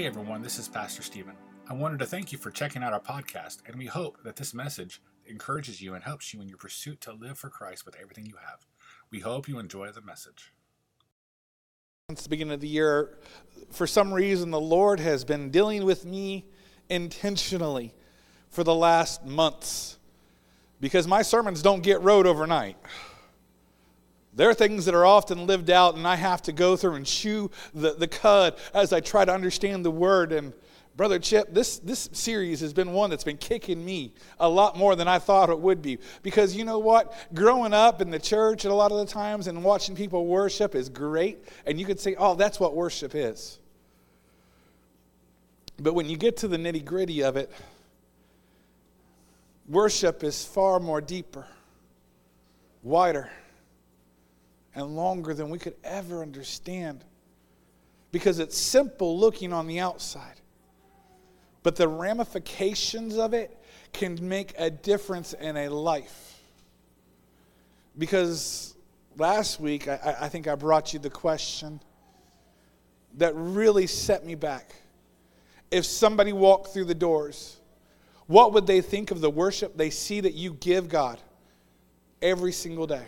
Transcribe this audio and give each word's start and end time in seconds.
Hey 0.00 0.06
everyone, 0.06 0.40
this 0.40 0.58
is 0.58 0.66
Pastor 0.66 1.02
Stephen. 1.02 1.34
I 1.68 1.74
wanted 1.74 1.98
to 1.98 2.06
thank 2.06 2.32
you 2.32 2.38
for 2.38 2.50
checking 2.50 2.82
out 2.82 2.94
our 2.94 3.00
podcast, 3.00 3.58
and 3.66 3.76
we 3.76 3.84
hope 3.84 4.16
that 4.24 4.34
this 4.34 4.54
message 4.54 5.02
encourages 5.26 5.82
you 5.82 5.92
and 5.92 6.02
helps 6.02 6.32
you 6.32 6.40
in 6.40 6.48
your 6.48 6.56
pursuit 6.56 7.02
to 7.02 7.12
live 7.12 7.36
for 7.36 7.50
Christ 7.50 7.84
with 7.84 7.96
everything 8.00 8.24
you 8.24 8.36
have. 8.36 8.64
We 9.10 9.18
hope 9.18 9.46
you 9.46 9.58
enjoy 9.58 9.90
the 9.90 10.00
message. 10.00 10.54
Since 12.08 12.22
the 12.22 12.30
beginning 12.30 12.54
of 12.54 12.60
the 12.60 12.66
year, 12.66 13.18
for 13.68 13.86
some 13.86 14.14
reason, 14.14 14.50
the 14.50 14.58
Lord 14.58 15.00
has 15.00 15.22
been 15.22 15.50
dealing 15.50 15.84
with 15.84 16.06
me 16.06 16.46
intentionally 16.88 17.92
for 18.48 18.64
the 18.64 18.74
last 18.74 19.26
months 19.26 19.98
because 20.80 21.06
my 21.06 21.20
sermons 21.20 21.60
don't 21.60 21.82
get 21.82 22.00
wrote 22.00 22.24
overnight. 22.24 22.78
There 24.32 24.48
are 24.48 24.54
things 24.54 24.84
that 24.84 24.94
are 24.94 25.04
often 25.04 25.46
lived 25.46 25.70
out, 25.70 25.96
and 25.96 26.06
I 26.06 26.14
have 26.14 26.42
to 26.42 26.52
go 26.52 26.76
through 26.76 26.94
and 26.94 27.06
chew 27.06 27.50
the, 27.74 27.94
the 27.94 28.06
cud 28.06 28.56
as 28.72 28.92
I 28.92 29.00
try 29.00 29.24
to 29.24 29.34
understand 29.34 29.84
the 29.84 29.90
word. 29.90 30.32
And 30.32 30.52
Brother 30.96 31.18
Chip, 31.18 31.52
this, 31.52 31.78
this 31.78 32.08
series 32.12 32.60
has 32.60 32.72
been 32.72 32.92
one 32.92 33.10
that's 33.10 33.24
been 33.24 33.38
kicking 33.38 33.84
me 33.84 34.12
a 34.38 34.48
lot 34.48 34.76
more 34.76 34.94
than 34.94 35.08
I 35.08 35.18
thought 35.18 35.50
it 35.50 35.58
would 35.58 35.82
be. 35.82 35.98
Because 36.22 36.54
you 36.54 36.64
know 36.64 36.78
what? 36.78 37.12
Growing 37.34 37.72
up 37.72 38.00
in 38.00 38.10
the 38.10 38.20
church 38.20 38.64
a 38.64 38.72
lot 38.72 38.92
of 38.92 38.98
the 38.98 39.12
times 39.12 39.48
and 39.48 39.64
watching 39.64 39.96
people 39.96 40.26
worship 40.26 40.76
is 40.76 40.88
great. 40.88 41.44
And 41.66 41.80
you 41.80 41.84
could 41.84 41.98
say, 41.98 42.14
oh, 42.16 42.36
that's 42.36 42.60
what 42.60 42.76
worship 42.76 43.16
is. 43.16 43.58
But 45.80 45.94
when 45.94 46.08
you 46.08 46.16
get 46.16 46.36
to 46.38 46.48
the 46.48 46.56
nitty 46.56 46.84
gritty 46.84 47.22
of 47.24 47.36
it, 47.36 47.50
worship 49.68 50.22
is 50.22 50.44
far 50.44 50.78
more 50.78 51.00
deeper, 51.00 51.46
wider 52.82 53.30
and 54.74 54.96
longer 54.96 55.34
than 55.34 55.50
we 55.50 55.58
could 55.58 55.76
ever 55.82 56.22
understand 56.22 57.04
because 58.12 58.38
it's 58.38 58.56
simple 58.56 59.18
looking 59.18 59.52
on 59.52 59.66
the 59.66 59.80
outside. 59.80 60.40
But 61.62 61.76
the 61.76 61.88
ramifications 61.88 63.16
of 63.16 63.34
it 63.34 63.56
can 63.92 64.16
make 64.26 64.54
a 64.58 64.70
difference 64.70 65.32
in 65.34 65.56
a 65.56 65.68
life. 65.68 66.40
Because 67.98 68.74
last 69.16 69.60
week, 69.60 69.88
I, 69.88 70.16
I 70.22 70.28
think 70.28 70.48
I 70.48 70.54
brought 70.54 70.92
you 70.92 70.98
the 70.98 71.10
question 71.10 71.80
that 73.18 73.32
really 73.34 73.86
set 73.86 74.24
me 74.24 74.34
back. 74.34 74.74
If 75.70 75.84
somebody 75.84 76.32
walked 76.32 76.72
through 76.72 76.86
the 76.86 76.94
doors, 76.94 77.56
what 78.26 78.52
would 78.52 78.66
they 78.66 78.80
think 78.80 79.10
of 79.10 79.20
the 79.20 79.30
worship 79.30 79.76
they 79.76 79.90
see 79.90 80.20
that 80.20 80.34
you 80.34 80.54
give 80.54 80.88
God 80.88 81.20
every 82.22 82.52
single 82.52 82.86
day? 82.86 83.06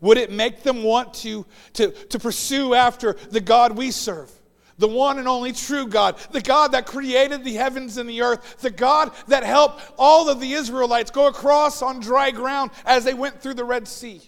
Would 0.00 0.18
it 0.18 0.30
make 0.30 0.62
them 0.62 0.82
want 0.82 1.14
to, 1.14 1.44
to, 1.74 1.90
to 1.90 2.18
pursue 2.18 2.74
after 2.74 3.14
the 3.30 3.40
God 3.40 3.76
we 3.76 3.90
serve? 3.90 4.30
The 4.78 4.88
one 4.88 5.18
and 5.18 5.28
only 5.28 5.52
true 5.52 5.86
God, 5.86 6.16
the 6.30 6.40
God 6.40 6.72
that 6.72 6.86
created 6.86 7.44
the 7.44 7.52
heavens 7.52 7.98
and 7.98 8.08
the 8.08 8.22
earth, 8.22 8.60
the 8.60 8.70
God 8.70 9.12
that 9.28 9.42
helped 9.44 9.82
all 9.98 10.30
of 10.30 10.40
the 10.40 10.52
Israelites 10.52 11.10
go 11.10 11.26
across 11.26 11.82
on 11.82 12.00
dry 12.00 12.30
ground 12.30 12.70
as 12.86 13.04
they 13.04 13.12
went 13.12 13.42
through 13.42 13.54
the 13.54 13.64
Red 13.64 13.86
Sea. 13.86 14.22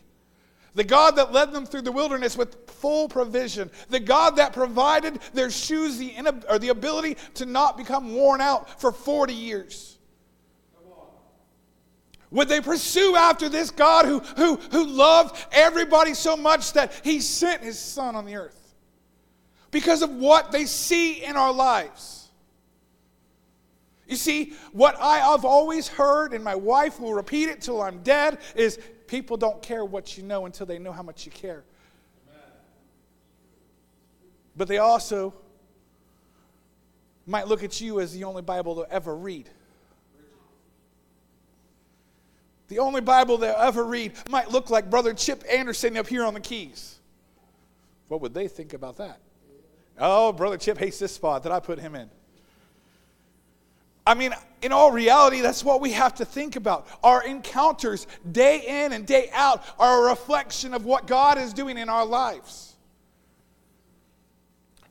The 0.74 0.84
God 0.84 1.16
that 1.16 1.32
led 1.32 1.52
them 1.52 1.64
through 1.64 1.82
the 1.82 1.92
wilderness 1.92 2.36
with 2.36 2.68
full 2.70 3.08
provision. 3.08 3.70
The 3.88 4.00
God 4.00 4.36
that 4.36 4.52
provided 4.52 5.20
their 5.32 5.50
shoes 5.50 5.98
the, 5.98 6.44
or 6.48 6.58
the 6.58 6.68
ability 6.68 7.16
to 7.34 7.46
not 7.46 7.78
become 7.78 8.14
worn 8.14 8.40
out 8.40 8.80
for 8.80 8.92
40 8.92 9.32
years. 9.32 9.98
Would 12.32 12.48
they 12.48 12.60
pursue 12.60 13.14
after 13.14 13.48
this 13.48 13.70
God 13.70 14.06
who, 14.06 14.20
who, 14.20 14.56
who 14.56 14.86
loved 14.86 15.36
everybody 15.52 16.14
so 16.14 16.36
much 16.36 16.72
that 16.72 16.92
he 17.04 17.20
sent 17.20 17.62
his 17.62 17.78
son 17.78 18.16
on 18.16 18.24
the 18.24 18.36
earth? 18.36 18.74
Because 19.70 20.02
of 20.02 20.10
what 20.10 20.50
they 20.50 20.64
see 20.64 21.22
in 21.22 21.36
our 21.36 21.52
lives. 21.52 22.30
You 24.08 24.16
see, 24.16 24.54
what 24.72 24.96
I 25.00 25.18
have 25.18 25.44
always 25.44 25.88
heard, 25.88 26.32
and 26.32 26.42
my 26.42 26.54
wife 26.54 26.98
will 26.98 27.14
repeat 27.14 27.48
it 27.48 27.60
till 27.60 27.80
I'm 27.80 28.02
dead, 28.02 28.38
is 28.56 28.78
people 29.06 29.36
don't 29.36 29.62
care 29.62 29.84
what 29.84 30.16
you 30.16 30.22
know 30.22 30.46
until 30.46 30.66
they 30.66 30.78
know 30.78 30.92
how 30.92 31.02
much 31.02 31.26
you 31.26 31.32
care. 31.32 31.64
But 34.56 34.68
they 34.68 34.78
also 34.78 35.34
might 37.26 37.46
look 37.46 37.62
at 37.62 37.80
you 37.80 38.00
as 38.00 38.12
the 38.12 38.24
only 38.24 38.42
Bible 38.42 38.74
they'll 38.74 38.86
ever 38.90 39.14
read. 39.14 39.48
The 42.72 42.78
only 42.78 43.02
Bible 43.02 43.36
they'll 43.36 43.54
ever 43.58 43.84
read 43.84 44.12
might 44.30 44.50
look 44.50 44.70
like 44.70 44.88
Brother 44.88 45.12
Chip 45.12 45.44
Anderson 45.46 45.94
up 45.98 46.06
here 46.06 46.24
on 46.24 46.32
the 46.32 46.40
keys. 46.40 47.00
What 48.08 48.22
would 48.22 48.32
they 48.32 48.48
think 48.48 48.72
about 48.72 48.96
that? 48.96 49.20
Oh, 49.98 50.32
Brother 50.32 50.56
Chip 50.56 50.78
hates 50.78 50.98
this 50.98 51.12
spot 51.12 51.42
that 51.42 51.52
I 51.52 51.60
put 51.60 51.78
him 51.78 51.94
in. 51.94 52.08
I 54.06 54.14
mean, 54.14 54.32
in 54.62 54.72
all 54.72 54.90
reality, 54.90 55.42
that's 55.42 55.62
what 55.62 55.82
we 55.82 55.92
have 55.92 56.14
to 56.14 56.24
think 56.24 56.56
about. 56.56 56.88
Our 57.04 57.22
encounters, 57.22 58.06
day 58.30 58.64
in 58.66 58.94
and 58.94 59.04
day 59.04 59.28
out, 59.34 59.62
are 59.78 60.06
a 60.06 60.08
reflection 60.08 60.72
of 60.72 60.86
what 60.86 61.06
God 61.06 61.36
is 61.36 61.52
doing 61.52 61.76
in 61.76 61.90
our 61.90 62.06
lives. 62.06 62.74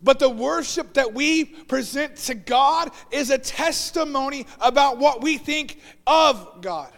But 0.04 0.20
the 0.20 0.30
worship 0.30 0.94
that 0.94 1.16
we 1.16 1.46
present 1.46 2.16
to 2.18 2.36
God 2.36 2.92
is 3.10 3.32
a 3.32 3.40
testimony 3.40 4.46
about 4.60 5.00
what 5.00 5.24
we 5.24 5.40
think 5.40 5.80
of 6.06 6.62
God. 6.62 6.94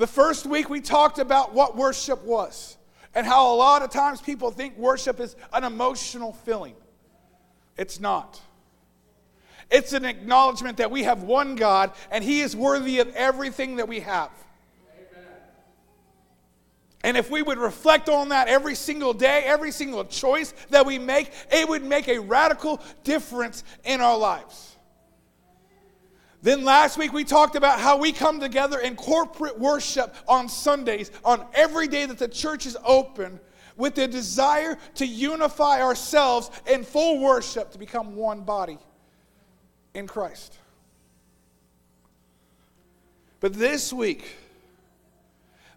The 0.00 0.06
first 0.06 0.46
week 0.46 0.70
we 0.70 0.80
talked 0.80 1.18
about 1.18 1.52
what 1.52 1.76
worship 1.76 2.24
was 2.24 2.78
and 3.14 3.26
how 3.26 3.52
a 3.52 3.56
lot 3.56 3.82
of 3.82 3.90
times 3.90 4.22
people 4.22 4.50
think 4.50 4.78
worship 4.78 5.20
is 5.20 5.36
an 5.52 5.62
emotional 5.62 6.32
feeling. 6.32 6.74
It's 7.76 8.00
not. 8.00 8.40
It's 9.70 9.92
an 9.92 10.06
acknowledgement 10.06 10.78
that 10.78 10.90
we 10.90 11.02
have 11.02 11.24
one 11.24 11.54
God 11.54 11.92
and 12.10 12.24
He 12.24 12.40
is 12.40 12.56
worthy 12.56 13.00
of 13.00 13.14
everything 13.14 13.76
that 13.76 13.88
we 13.88 14.00
have. 14.00 14.30
And 17.04 17.14
if 17.14 17.30
we 17.30 17.42
would 17.42 17.58
reflect 17.58 18.08
on 18.08 18.30
that 18.30 18.48
every 18.48 18.76
single 18.76 19.12
day, 19.12 19.42
every 19.44 19.70
single 19.70 20.06
choice 20.06 20.54
that 20.70 20.86
we 20.86 20.98
make, 20.98 21.30
it 21.52 21.68
would 21.68 21.84
make 21.84 22.08
a 22.08 22.20
radical 22.20 22.80
difference 23.04 23.64
in 23.84 24.00
our 24.00 24.16
lives. 24.16 24.69
Then 26.42 26.64
last 26.64 26.96
week 26.96 27.12
we 27.12 27.24
talked 27.24 27.54
about 27.54 27.80
how 27.80 27.98
we 27.98 28.12
come 28.12 28.40
together 28.40 28.78
in 28.78 28.96
corporate 28.96 29.58
worship 29.58 30.14
on 30.26 30.48
Sundays, 30.48 31.10
on 31.24 31.44
every 31.52 31.86
day 31.86 32.06
that 32.06 32.18
the 32.18 32.28
church 32.28 32.64
is 32.66 32.76
open, 32.84 33.40
with 33.76 33.94
the 33.94 34.06
desire 34.06 34.78
to 34.96 35.06
unify 35.06 35.82
ourselves 35.82 36.50
in 36.66 36.84
full 36.84 37.20
worship 37.20 37.70
to 37.72 37.78
become 37.78 38.14
one 38.14 38.42
body 38.42 38.78
in 39.94 40.06
Christ. 40.06 40.56
But 43.40 43.54
this 43.54 43.92
week, 43.92 44.36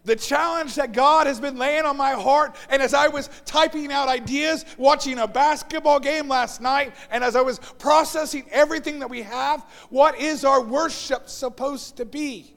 the 0.04 0.14
challenge 0.14 0.74
that 0.74 0.92
God 0.92 1.26
has 1.26 1.40
been 1.40 1.56
laying 1.56 1.84
on 1.84 1.96
my 1.96 2.12
heart. 2.12 2.54
And 2.68 2.82
as 2.82 2.94
I 2.94 3.08
was 3.08 3.30
typing 3.44 3.90
out 3.90 4.08
ideas, 4.08 4.64
watching 4.76 5.18
a 5.18 5.26
basketball 5.26 5.98
game 5.98 6.28
last 6.28 6.60
night, 6.60 6.94
and 7.10 7.24
as 7.24 7.34
I 7.34 7.40
was 7.40 7.58
processing 7.78 8.44
everything 8.50 8.98
that 8.98 9.08
we 9.08 9.22
have, 9.22 9.62
what 9.88 10.18
is 10.20 10.44
our 10.44 10.60
worship 10.60 11.28
supposed 11.28 11.96
to 11.96 12.04
be? 12.04 12.54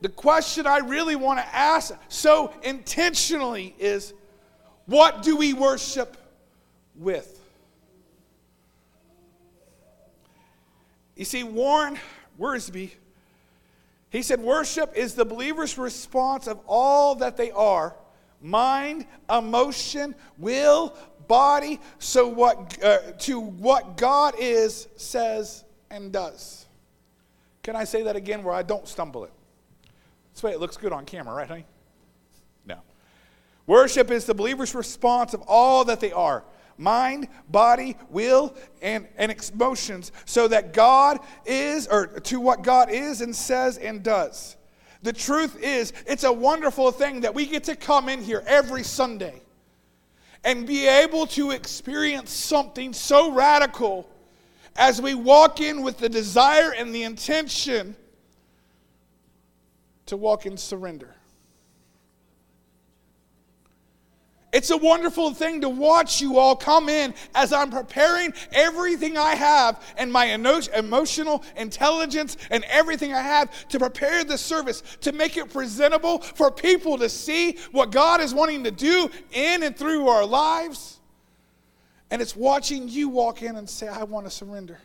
The 0.00 0.08
question 0.08 0.66
I 0.66 0.78
really 0.78 1.14
want 1.14 1.38
to 1.38 1.54
ask 1.54 1.94
so 2.08 2.52
intentionally 2.64 3.74
is 3.78 4.12
what 4.86 5.22
do 5.22 5.36
we 5.36 5.54
worship 5.54 6.16
with? 6.96 7.38
You 11.14 11.24
see, 11.24 11.44
Warren 11.44 12.00
Wiersbe 12.36 12.90
he 14.12 14.20
said, 14.20 14.40
Worship 14.40 14.94
is 14.94 15.14
the 15.14 15.24
believer's 15.24 15.78
response 15.78 16.46
of 16.46 16.60
all 16.66 17.14
that 17.16 17.38
they 17.38 17.50
are 17.50 17.96
mind, 18.42 19.06
emotion, 19.34 20.14
will, 20.36 20.94
body, 21.28 21.80
so 21.98 22.28
what, 22.28 22.82
uh, 22.84 23.12
to 23.20 23.40
what 23.40 23.96
God 23.96 24.34
is, 24.38 24.86
says, 24.96 25.64
and 25.90 26.12
does. 26.12 26.66
Can 27.62 27.74
I 27.74 27.84
say 27.84 28.02
that 28.02 28.14
again 28.14 28.42
where 28.42 28.54
I 28.54 28.62
don't 28.62 28.86
stumble 28.86 29.24
it? 29.24 29.32
This 30.34 30.42
way 30.42 30.52
it 30.52 30.60
looks 30.60 30.76
good 30.76 30.92
on 30.92 31.06
camera, 31.06 31.34
right, 31.34 31.48
honey? 31.48 31.64
No. 32.66 32.80
Worship 33.66 34.10
is 34.10 34.26
the 34.26 34.34
believer's 34.34 34.74
response 34.74 35.32
of 35.32 35.40
all 35.46 35.86
that 35.86 36.00
they 36.00 36.12
are 36.12 36.44
mind, 36.78 37.28
body, 37.48 37.96
will, 38.10 38.54
and, 38.80 39.06
and 39.16 39.34
emotions, 39.54 40.12
so 40.24 40.48
that 40.48 40.72
God 40.72 41.20
is, 41.46 41.86
or 41.86 42.06
to 42.06 42.40
what 42.40 42.62
God 42.62 42.90
is 42.90 43.20
and 43.20 43.34
says 43.34 43.78
and 43.78 44.02
does. 44.02 44.56
The 45.02 45.12
truth 45.12 45.60
is, 45.62 45.92
it's 46.06 46.24
a 46.24 46.32
wonderful 46.32 46.92
thing 46.92 47.22
that 47.22 47.34
we 47.34 47.46
get 47.46 47.64
to 47.64 47.76
come 47.76 48.08
in 48.08 48.22
here 48.22 48.42
every 48.46 48.84
Sunday 48.84 49.42
and 50.44 50.66
be 50.66 50.86
able 50.86 51.26
to 51.28 51.50
experience 51.50 52.30
something 52.30 52.92
so 52.92 53.32
radical 53.32 54.08
as 54.76 55.00
we 55.02 55.14
walk 55.14 55.60
in 55.60 55.82
with 55.82 55.98
the 55.98 56.08
desire 56.08 56.72
and 56.72 56.94
the 56.94 57.02
intention 57.02 57.94
to 60.06 60.16
walk 60.16 60.46
in 60.46 60.56
surrender. 60.56 61.14
It's 64.52 64.68
a 64.68 64.76
wonderful 64.76 65.32
thing 65.32 65.62
to 65.62 65.68
watch 65.70 66.20
you 66.20 66.38
all 66.38 66.54
come 66.54 66.90
in 66.90 67.14
as 67.34 67.54
I'm 67.54 67.70
preparing 67.70 68.34
everything 68.52 69.16
I 69.16 69.34
have 69.34 69.82
and 69.96 70.12
my 70.12 70.26
emotional 70.26 71.42
intelligence 71.56 72.36
and 72.50 72.62
everything 72.64 73.14
I 73.14 73.22
have 73.22 73.68
to 73.68 73.78
prepare 73.78 74.24
the 74.24 74.36
service, 74.36 74.82
to 75.00 75.12
make 75.12 75.38
it 75.38 75.50
presentable 75.50 76.18
for 76.18 76.50
people 76.50 76.98
to 76.98 77.08
see 77.08 77.56
what 77.70 77.92
God 77.92 78.20
is 78.20 78.34
wanting 78.34 78.64
to 78.64 78.70
do 78.70 79.10
in 79.32 79.62
and 79.62 79.74
through 79.74 80.08
our 80.08 80.26
lives. 80.26 81.00
And 82.10 82.20
it's 82.20 82.36
watching 82.36 82.88
you 82.88 83.08
walk 83.08 83.40
in 83.40 83.56
and 83.56 83.68
say, 83.68 83.88
I 83.88 84.02
want 84.02 84.26
to 84.26 84.30
surrender. 84.30 84.78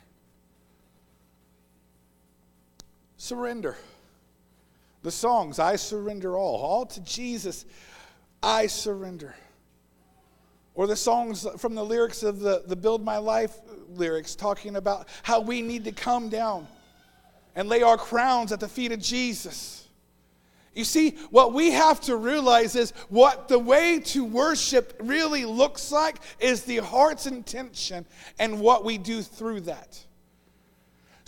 Surrender. 3.18 3.75
The 5.04 5.12
songs, 5.12 5.60
I 5.60 5.75
surrender 5.75 6.38
all, 6.38 6.62
all 6.62 6.86
to 6.86 7.02
Jesus, 7.02 7.66
I 8.42 8.68
surrender. 8.68 9.36
Or 10.77 10.85
the 10.85 10.95
songs 10.95 11.47
from 11.57 11.74
the 11.74 11.83
lyrics 11.83 12.21
of 12.21 12.39
the, 12.39 12.62
the 12.68 12.75
Build 12.75 13.03
My 13.03 13.18
Life 13.18 13.57
lyrics 13.95 14.35
talking 14.35 14.75
about 14.75 15.07
how 15.24 15.41
we 15.41 15.63
need 15.63 15.83
to 15.85 15.91
come 15.91 16.29
down 16.29 16.68
and 17.56 17.68
lay 17.68 17.81
our 17.81 17.97
crowns 17.97 18.51
at 18.51 18.59
the 18.59 18.68
feet 18.68 18.91
of 18.91 19.00
Jesus. 19.00 19.88
You 20.75 20.83
see, 20.83 21.18
what 21.31 21.51
we 21.51 21.71
have 21.71 22.00
to 22.01 22.15
realize 22.15 22.75
is 22.75 22.91
what 23.09 23.47
the 23.47 23.57
way 23.57 24.00
to 24.00 24.24
worship 24.24 24.95
really 25.00 25.45
looks 25.45 25.91
like 25.91 26.18
is 26.39 26.62
the 26.62 26.77
heart's 26.77 27.25
intention 27.25 28.06
and 28.38 28.59
what 28.59 28.85
we 28.85 29.00
do 29.00 29.24
through 29.24 29.62
that. 29.62 30.00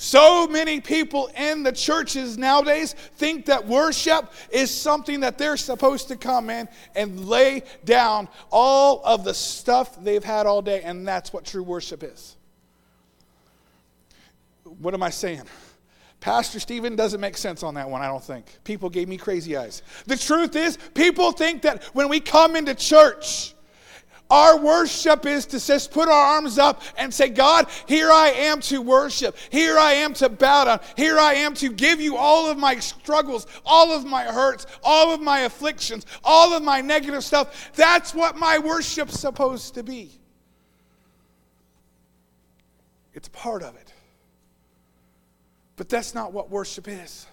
So 0.02 0.48
many 0.48 0.80
people 0.80 1.30
in 1.36 1.62
the 1.62 1.74
churches 1.74 2.38
nowadays 2.38 2.94
think 3.18 3.48
that 3.48 3.68
worship 3.68 4.32
is 4.50 4.72
something 4.74 5.20
that 5.20 5.38
they're 5.38 5.58
supposed 5.58 6.08
to 6.08 6.16
come 6.16 6.50
in 6.50 6.70
and 6.96 7.26
lay 7.26 7.64
down 7.84 8.30
all 8.50 9.02
of 9.04 9.26
the 9.26 9.34
stuff 9.34 10.02
they've 10.02 10.24
had 10.24 10.46
all 10.46 10.62
day, 10.62 10.84
and 10.84 11.06
that's 11.06 11.34
what 11.34 11.44
true 11.44 11.64
worship 11.64 12.02
is. 12.02 12.38
What 14.64 14.94
am 14.94 15.04
I 15.04 15.10
saying? 15.10 15.44
Pastor 16.22 16.62
Stephen 16.62 16.96
doesn't 16.96 17.20
make 17.20 17.36
sense 17.36 17.62
on 17.62 17.74
that 17.74 17.90
one, 17.90 18.02
I 18.02 18.08
don't 18.08 18.24
think. 18.24 18.46
People 18.64 18.90
gave 18.90 19.10
me 19.10 19.18
crazy 19.18 19.58
eyes. 19.58 19.82
The 20.06 20.16
truth 20.16 20.56
is, 20.56 20.78
people 20.94 21.34
think 21.34 21.64
that 21.64 21.84
when 21.94 22.08
we 22.08 22.22
come 22.22 22.56
into 22.56 22.74
church, 22.74 23.54
our 24.30 24.60
worship 24.60 25.26
is 25.26 25.46
to 25.48 25.60
just 25.60 25.92
put 25.92 26.08
our 26.08 26.36
arms 26.36 26.60
up 26.60 26.82
and 26.98 27.14
say, 27.14 27.30
God, 27.30 27.68
here 27.88 28.12
I 28.12 28.30
am 28.30 28.62
to 28.62 28.82
worship. 28.82 29.36
Here 29.50 29.78
I 29.78 29.94
am 29.94 30.14
to 30.16 30.30
bow 30.30 30.66
down. 30.66 30.80
Here 30.96 31.18
I 31.18 31.34
am 31.34 31.56
to 31.56 31.70
give 31.70 32.00
you 32.00 32.16
all 32.16 32.50
of 32.50 32.58
my 32.58 32.80
struggles, 32.80 33.48
all 33.66 33.92
of 33.92 34.06
my 34.06 34.24
hurts, 34.24 34.68
all 34.84 35.14
of 35.14 35.20
my 35.20 35.40
afflictions, 35.42 36.06
all 36.24 36.54
of 36.54 36.62
my 36.62 36.82
negative 36.82 37.24
stuff. 37.24 37.72
That's 37.76 38.14
what 38.14 38.38
my 38.38 38.60
worship's 38.60 39.20
supposed 39.20 39.74
to 39.76 39.84
be. 39.84 40.12
It's 43.14 43.30
part 43.30 43.64
of 43.64 43.76
it. 43.76 43.94
But 45.76 45.90
that's 45.90 46.14
not 46.14 46.34
what 46.34 46.50
worship 46.50 46.88
is. 46.88 47.26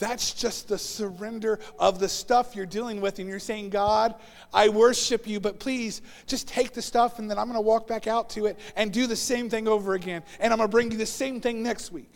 That's 0.00 0.32
just 0.32 0.66
the 0.66 0.78
surrender 0.78 1.60
of 1.78 2.00
the 2.00 2.08
stuff 2.08 2.56
you're 2.56 2.66
dealing 2.66 3.02
with. 3.02 3.18
And 3.18 3.28
you're 3.28 3.38
saying, 3.38 3.68
God, 3.68 4.14
I 4.52 4.70
worship 4.70 5.28
you, 5.28 5.40
but 5.40 5.60
please 5.60 6.00
just 6.26 6.48
take 6.48 6.72
the 6.72 6.80
stuff 6.80 7.18
and 7.18 7.30
then 7.30 7.38
I'm 7.38 7.44
going 7.44 7.56
to 7.56 7.60
walk 7.60 7.86
back 7.86 8.06
out 8.06 8.30
to 8.30 8.46
it 8.46 8.58
and 8.76 8.90
do 8.90 9.06
the 9.06 9.14
same 9.14 9.50
thing 9.50 9.68
over 9.68 9.92
again. 9.94 10.22
And 10.40 10.52
I'm 10.52 10.58
going 10.58 10.68
to 10.68 10.72
bring 10.72 10.90
you 10.90 10.96
the 10.96 11.04
same 11.04 11.40
thing 11.40 11.62
next 11.62 11.92
week. 11.92 12.10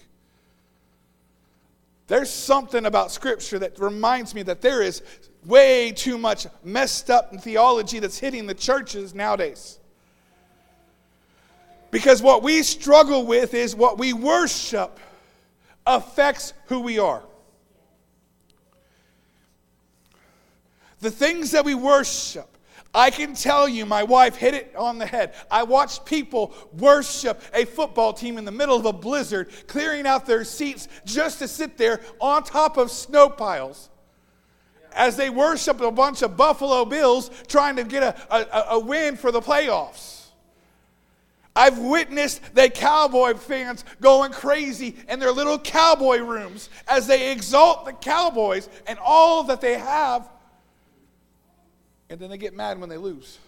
There's 2.06 2.30
something 2.30 2.86
about 2.86 3.12
Scripture 3.12 3.58
that 3.58 3.78
reminds 3.78 4.34
me 4.34 4.42
that 4.44 4.62
there 4.62 4.82
is 4.82 5.02
way 5.44 5.92
too 5.92 6.16
much 6.16 6.46
messed 6.64 7.10
up 7.10 7.34
theology 7.42 7.98
that's 7.98 8.18
hitting 8.18 8.46
the 8.46 8.54
churches 8.54 9.14
nowadays. 9.14 9.78
Because 11.90 12.22
what 12.22 12.42
we 12.42 12.62
struggle 12.62 13.26
with 13.26 13.52
is 13.52 13.76
what 13.76 13.98
we 13.98 14.14
worship 14.14 14.98
affects 15.86 16.54
who 16.66 16.80
we 16.80 16.98
are. 16.98 17.22
The 21.04 21.10
things 21.10 21.50
that 21.50 21.66
we 21.66 21.74
worship. 21.74 22.48
I 22.94 23.10
can 23.10 23.34
tell 23.34 23.68
you, 23.68 23.84
my 23.84 24.02
wife 24.02 24.36
hit 24.36 24.54
it 24.54 24.74
on 24.74 24.96
the 24.96 25.04
head. 25.04 25.34
I 25.50 25.62
watched 25.62 26.06
people 26.06 26.54
worship 26.78 27.42
a 27.52 27.66
football 27.66 28.14
team 28.14 28.38
in 28.38 28.46
the 28.46 28.50
middle 28.50 28.74
of 28.74 28.86
a 28.86 28.92
blizzard, 28.94 29.50
clearing 29.66 30.06
out 30.06 30.24
their 30.24 30.44
seats 30.44 30.88
just 31.04 31.40
to 31.40 31.46
sit 31.46 31.76
there 31.76 32.00
on 32.20 32.42
top 32.42 32.78
of 32.78 32.90
snow 32.90 33.28
piles 33.28 33.90
as 34.94 35.14
they 35.14 35.28
worshiped 35.28 35.82
a 35.82 35.90
bunch 35.90 36.22
of 36.22 36.38
Buffalo 36.38 36.86
Bills 36.86 37.30
trying 37.48 37.76
to 37.76 37.84
get 37.84 38.02
a, 38.02 38.16
a, 38.34 38.76
a 38.76 38.78
win 38.78 39.18
for 39.18 39.30
the 39.30 39.42
playoffs. 39.42 40.28
I've 41.54 41.78
witnessed 41.78 42.40
the 42.54 42.70
Cowboy 42.70 43.34
fans 43.34 43.84
going 44.00 44.32
crazy 44.32 44.96
in 45.10 45.20
their 45.20 45.32
little 45.32 45.58
cowboy 45.58 46.20
rooms 46.20 46.70
as 46.88 47.06
they 47.06 47.30
exalt 47.30 47.84
the 47.84 47.92
Cowboys 47.92 48.70
and 48.86 48.98
all 49.04 49.44
that 49.44 49.60
they 49.60 49.76
have 49.76 50.30
and 52.10 52.20
then 52.20 52.30
they 52.30 52.38
get 52.38 52.54
mad 52.54 52.78
when 52.78 52.88
they 52.88 52.96
lose. 52.96 53.38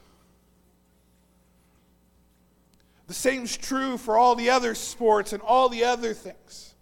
The 3.06 3.14
same's 3.14 3.56
true 3.56 3.98
for 3.98 4.18
all 4.18 4.34
the 4.34 4.50
other 4.50 4.74
sports 4.74 5.32
and 5.32 5.42
all 5.42 5.68
the 5.68 5.84
other 5.84 6.12
things. 6.12 6.74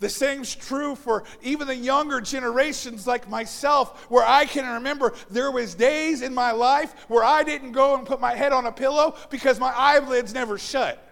The 0.00 0.08
same's 0.08 0.54
true 0.54 0.94
for 0.94 1.24
even 1.42 1.66
the 1.66 1.74
younger 1.74 2.20
generations 2.20 3.06
like 3.06 3.28
myself, 3.28 4.04
where 4.08 4.24
I 4.24 4.46
can 4.46 4.74
remember 4.74 5.12
there 5.28 5.50
was 5.50 5.74
days 5.74 6.22
in 6.22 6.32
my 6.32 6.52
life 6.52 6.94
where 7.08 7.24
I 7.24 7.42
didn't 7.42 7.72
go 7.72 7.96
and 7.96 8.06
put 8.06 8.20
my 8.20 8.34
head 8.34 8.52
on 8.52 8.66
a 8.66 8.72
pillow 8.72 9.16
because 9.28 9.58
my 9.58 9.72
eyelids 9.74 10.32
never 10.32 10.56
shut. 10.56 11.04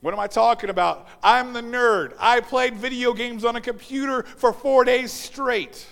What 0.00 0.14
am 0.14 0.20
I 0.20 0.28
talking 0.28 0.70
about? 0.70 1.08
I'm 1.22 1.52
the 1.52 1.60
nerd. 1.60 2.14
I 2.18 2.40
played 2.40 2.74
video 2.76 3.12
games 3.12 3.44
on 3.44 3.56
a 3.56 3.60
computer 3.60 4.22
for 4.22 4.52
four 4.52 4.84
days 4.84 5.12
straight 5.12 5.86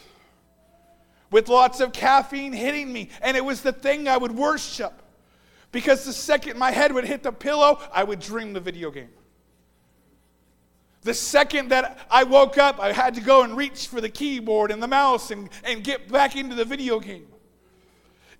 with 1.30 1.48
lots 1.48 1.80
of 1.80 1.92
caffeine 1.92 2.52
hitting 2.52 2.92
me. 2.92 3.10
And 3.22 3.36
it 3.36 3.44
was 3.44 3.62
the 3.62 3.72
thing 3.72 4.08
I 4.08 4.16
would 4.16 4.32
worship. 4.32 4.92
Because 5.72 6.04
the 6.04 6.12
second 6.12 6.58
my 6.58 6.70
head 6.70 6.92
would 6.92 7.04
hit 7.04 7.22
the 7.22 7.32
pillow, 7.32 7.80
I 7.92 8.02
would 8.02 8.20
dream 8.20 8.52
the 8.52 8.60
video 8.60 8.90
game. 8.90 9.10
The 11.02 11.14
second 11.14 11.70
that 11.70 11.98
I 12.10 12.24
woke 12.24 12.58
up, 12.58 12.78
I 12.78 12.92
had 12.92 13.14
to 13.14 13.20
go 13.20 13.42
and 13.42 13.56
reach 13.56 13.86
for 13.86 14.00
the 14.00 14.08
keyboard 14.08 14.70
and 14.70 14.82
the 14.82 14.88
mouse 14.88 15.30
and, 15.30 15.48
and 15.64 15.82
get 15.82 16.10
back 16.10 16.36
into 16.36 16.54
the 16.54 16.64
video 16.64 17.00
game. 17.00 17.26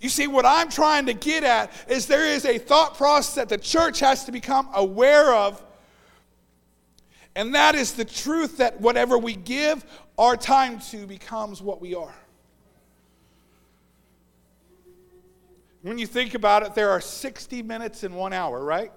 You 0.01 0.09
see, 0.09 0.27
what 0.27 0.45
I'm 0.45 0.71
trying 0.71 1.07
to 1.07 1.15
get 1.15 1.45
at 1.45 1.71
is 1.89 2.07
there 2.07 2.27
is 2.27 2.45
a 2.45 2.59
thought 2.59 2.97
process 2.97 3.35
that 3.35 3.49
the 3.49 3.59
church 3.59 4.01
has 4.01 4.25
to 4.25 4.33
become 4.33 4.69
aware 4.75 5.35
of. 5.35 5.63
And 7.35 7.55
that 7.55 7.75
is 7.75 7.93
the 7.93 8.05
truth 8.05 8.59
that 8.59 8.81
whatever 8.81 9.17
we 9.17 9.37
give 9.37 9.85
our 10.19 10.37
time 10.37 10.81
to 10.91 11.07
becomes 11.07 11.63
what 11.63 11.81
we 11.81 11.95
are. 11.95 12.15
When 15.83 15.99
you 15.99 16.07
think 16.07 16.35
about 16.35 16.63
it, 16.63 16.75
there 16.75 16.91
are 16.91 17.01
60 17.01 17.63
minutes 17.63 18.05
in 18.05 18.15
one 18.15 18.35
hour, 18.35 18.63
right? 18.63 18.93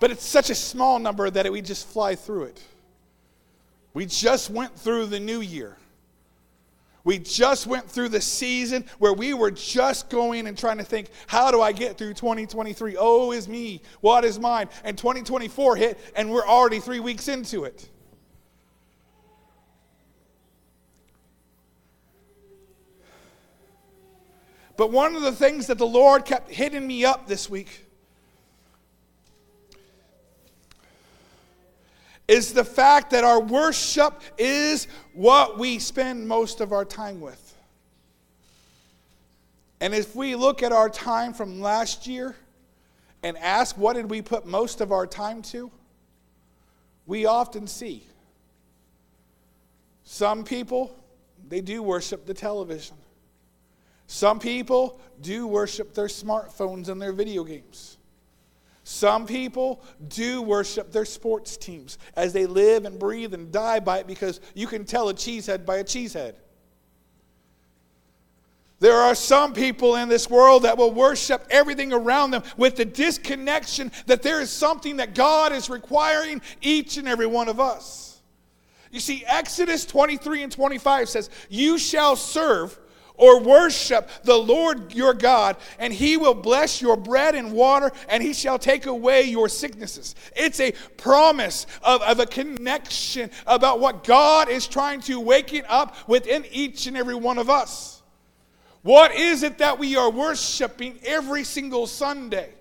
But 0.00 0.10
it's 0.10 0.24
such 0.24 0.50
a 0.50 0.54
small 0.54 0.98
number 0.98 1.30
that 1.30 1.50
we 1.50 1.62
just 1.62 1.88
fly 1.88 2.14
through 2.14 2.44
it. 2.44 2.62
We 3.94 4.04
just 4.04 4.50
went 4.50 4.78
through 4.78 5.06
the 5.06 5.20
new 5.20 5.40
year. 5.40 5.76
We 7.08 7.18
just 7.18 7.66
went 7.66 7.90
through 7.90 8.10
the 8.10 8.20
season 8.20 8.84
where 8.98 9.14
we 9.14 9.32
were 9.32 9.50
just 9.50 10.10
going 10.10 10.46
and 10.46 10.58
trying 10.58 10.76
to 10.76 10.84
think, 10.84 11.08
how 11.26 11.50
do 11.50 11.62
I 11.62 11.72
get 11.72 11.96
through 11.96 12.12
2023? 12.12 12.96
Oh, 12.98 13.32
is 13.32 13.48
me. 13.48 13.80
What 14.02 14.26
is 14.26 14.38
mine? 14.38 14.68
And 14.84 14.98
2024 14.98 15.76
hit, 15.76 15.98
and 16.14 16.30
we're 16.30 16.46
already 16.46 16.80
three 16.80 17.00
weeks 17.00 17.28
into 17.28 17.64
it. 17.64 17.88
But 24.76 24.92
one 24.92 25.16
of 25.16 25.22
the 25.22 25.32
things 25.32 25.68
that 25.68 25.78
the 25.78 25.86
Lord 25.86 26.26
kept 26.26 26.50
hitting 26.50 26.86
me 26.86 27.06
up 27.06 27.26
this 27.26 27.48
week 27.48 27.86
is 32.28 32.52
the 32.52 32.64
fact 32.64 33.10
that 33.10 33.24
our 33.24 33.40
worship 33.40 34.20
is 34.36 34.86
what 35.14 35.58
we 35.58 35.78
spend 35.78 36.28
most 36.28 36.60
of 36.60 36.72
our 36.72 36.84
time 36.84 37.20
with. 37.20 37.56
And 39.80 39.94
if 39.94 40.14
we 40.14 40.34
look 40.34 40.62
at 40.62 40.70
our 40.70 40.90
time 40.90 41.32
from 41.32 41.60
last 41.60 42.06
year 42.06 42.36
and 43.22 43.36
ask 43.38 43.76
what 43.76 43.94
did 43.94 44.10
we 44.10 44.22
put 44.22 44.46
most 44.46 44.80
of 44.80 44.92
our 44.92 45.06
time 45.06 45.40
to, 45.42 45.70
we 47.06 47.24
often 47.26 47.66
see 47.66 48.04
some 50.10 50.42
people, 50.42 50.96
they 51.48 51.60
do 51.60 51.82
worship 51.82 52.24
the 52.24 52.32
television. 52.32 52.96
Some 54.06 54.38
people 54.38 54.98
do 55.20 55.46
worship 55.46 55.92
their 55.92 56.06
smartphones 56.06 56.88
and 56.88 57.00
their 57.00 57.12
video 57.12 57.44
games. 57.44 57.97
Some 58.90 59.26
people 59.26 59.82
do 60.08 60.40
worship 60.40 60.92
their 60.92 61.04
sports 61.04 61.58
teams 61.58 61.98
as 62.16 62.32
they 62.32 62.46
live 62.46 62.86
and 62.86 62.98
breathe 62.98 63.34
and 63.34 63.52
die 63.52 63.80
by 63.80 63.98
it 63.98 64.06
because 64.06 64.40
you 64.54 64.66
can 64.66 64.86
tell 64.86 65.10
a 65.10 65.14
cheesehead 65.14 65.66
by 65.66 65.76
a 65.76 65.84
cheesehead. 65.84 66.36
There 68.80 68.96
are 68.96 69.14
some 69.14 69.52
people 69.52 69.96
in 69.96 70.08
this 70.08 70.30
world 70.30 70.62
that 70.62 70.78
will 70.78 70.90
worship 70.90 71.46
everything 71.50 71.92
around 71.92 72.30
them 72.30 72.42
with 72.56 72.76
the 72.76 72.86
disconnection 72.86 73.92
that 74.06 74.22
there 74.22 74.40
is 74.40 74.48
something 74.48 74.96
that 74.96 75.14
God 75.14 75.52
is 75.52 75.68
requiring 75.68 76.40
each 76.62 76.96
and 76.96 77.06
every 77.06 77.26
one 77.26 77.50
of 77.50 77.60
us. 77.60 78.22
You 78.90 79.00
see, 79.00 79.22
Exodus 79.26 79.84
23 79.84 80.44
and 80.44 80.50
25 80.50 81.10
says, 81.10 81.28
You 81.50 81.76
shall 81.76 82.16
serve 82.16 82.78
or 83.18 83.40
worship 83.40 84.08
the 84.22 84.36
Lord 84.36 84.94
your 84.94 85.12
God, 85.12 85.56
and 85.78 85.92
he 85.92 86.16
will 86.16 86.34
bless 86.34 86.80
your 86.80 86.96
bread 86.96 87.34
and 87.34 87.52
water, 87.52 87.92
and 88.08 88.22
he 88.22 88.32
shall 88.32 88.58
take 88.58 88.86
away 88.86 89.22
your 89.22 89.48
sicknesses. 89.48 90.14
It's 90.34 90.60
a 90.60 90.72
promise 90.96 91.66
of, 91.82 92.00
of 92.02 92.20
a 92.20 92.26
connection 92.26 93.30
about 93.46 93.80
what 93.80 94.04
God 94.04 94.48
is 94.48 94.66
trying 94.66 95.00
to 95.02 95.20
waken 95.20 95.64
up 95.68 96.08
within 96.08 96.46
each 96.50 96.86
and 96.86 96.96
every 96.96 97.14
one 97.14 97.38
of 97.38 97.50
us. 97.50 98.02
What 98.82 99.14
is 99.14 99.42
it 99.42 99.58
that 99.58 99.78
we 99.78 99.96
are 99.96 100.10
worshiping 100.10 100.98
every 101.04 101.44
single 101.44 101.86
Sunday? 101.86 102.54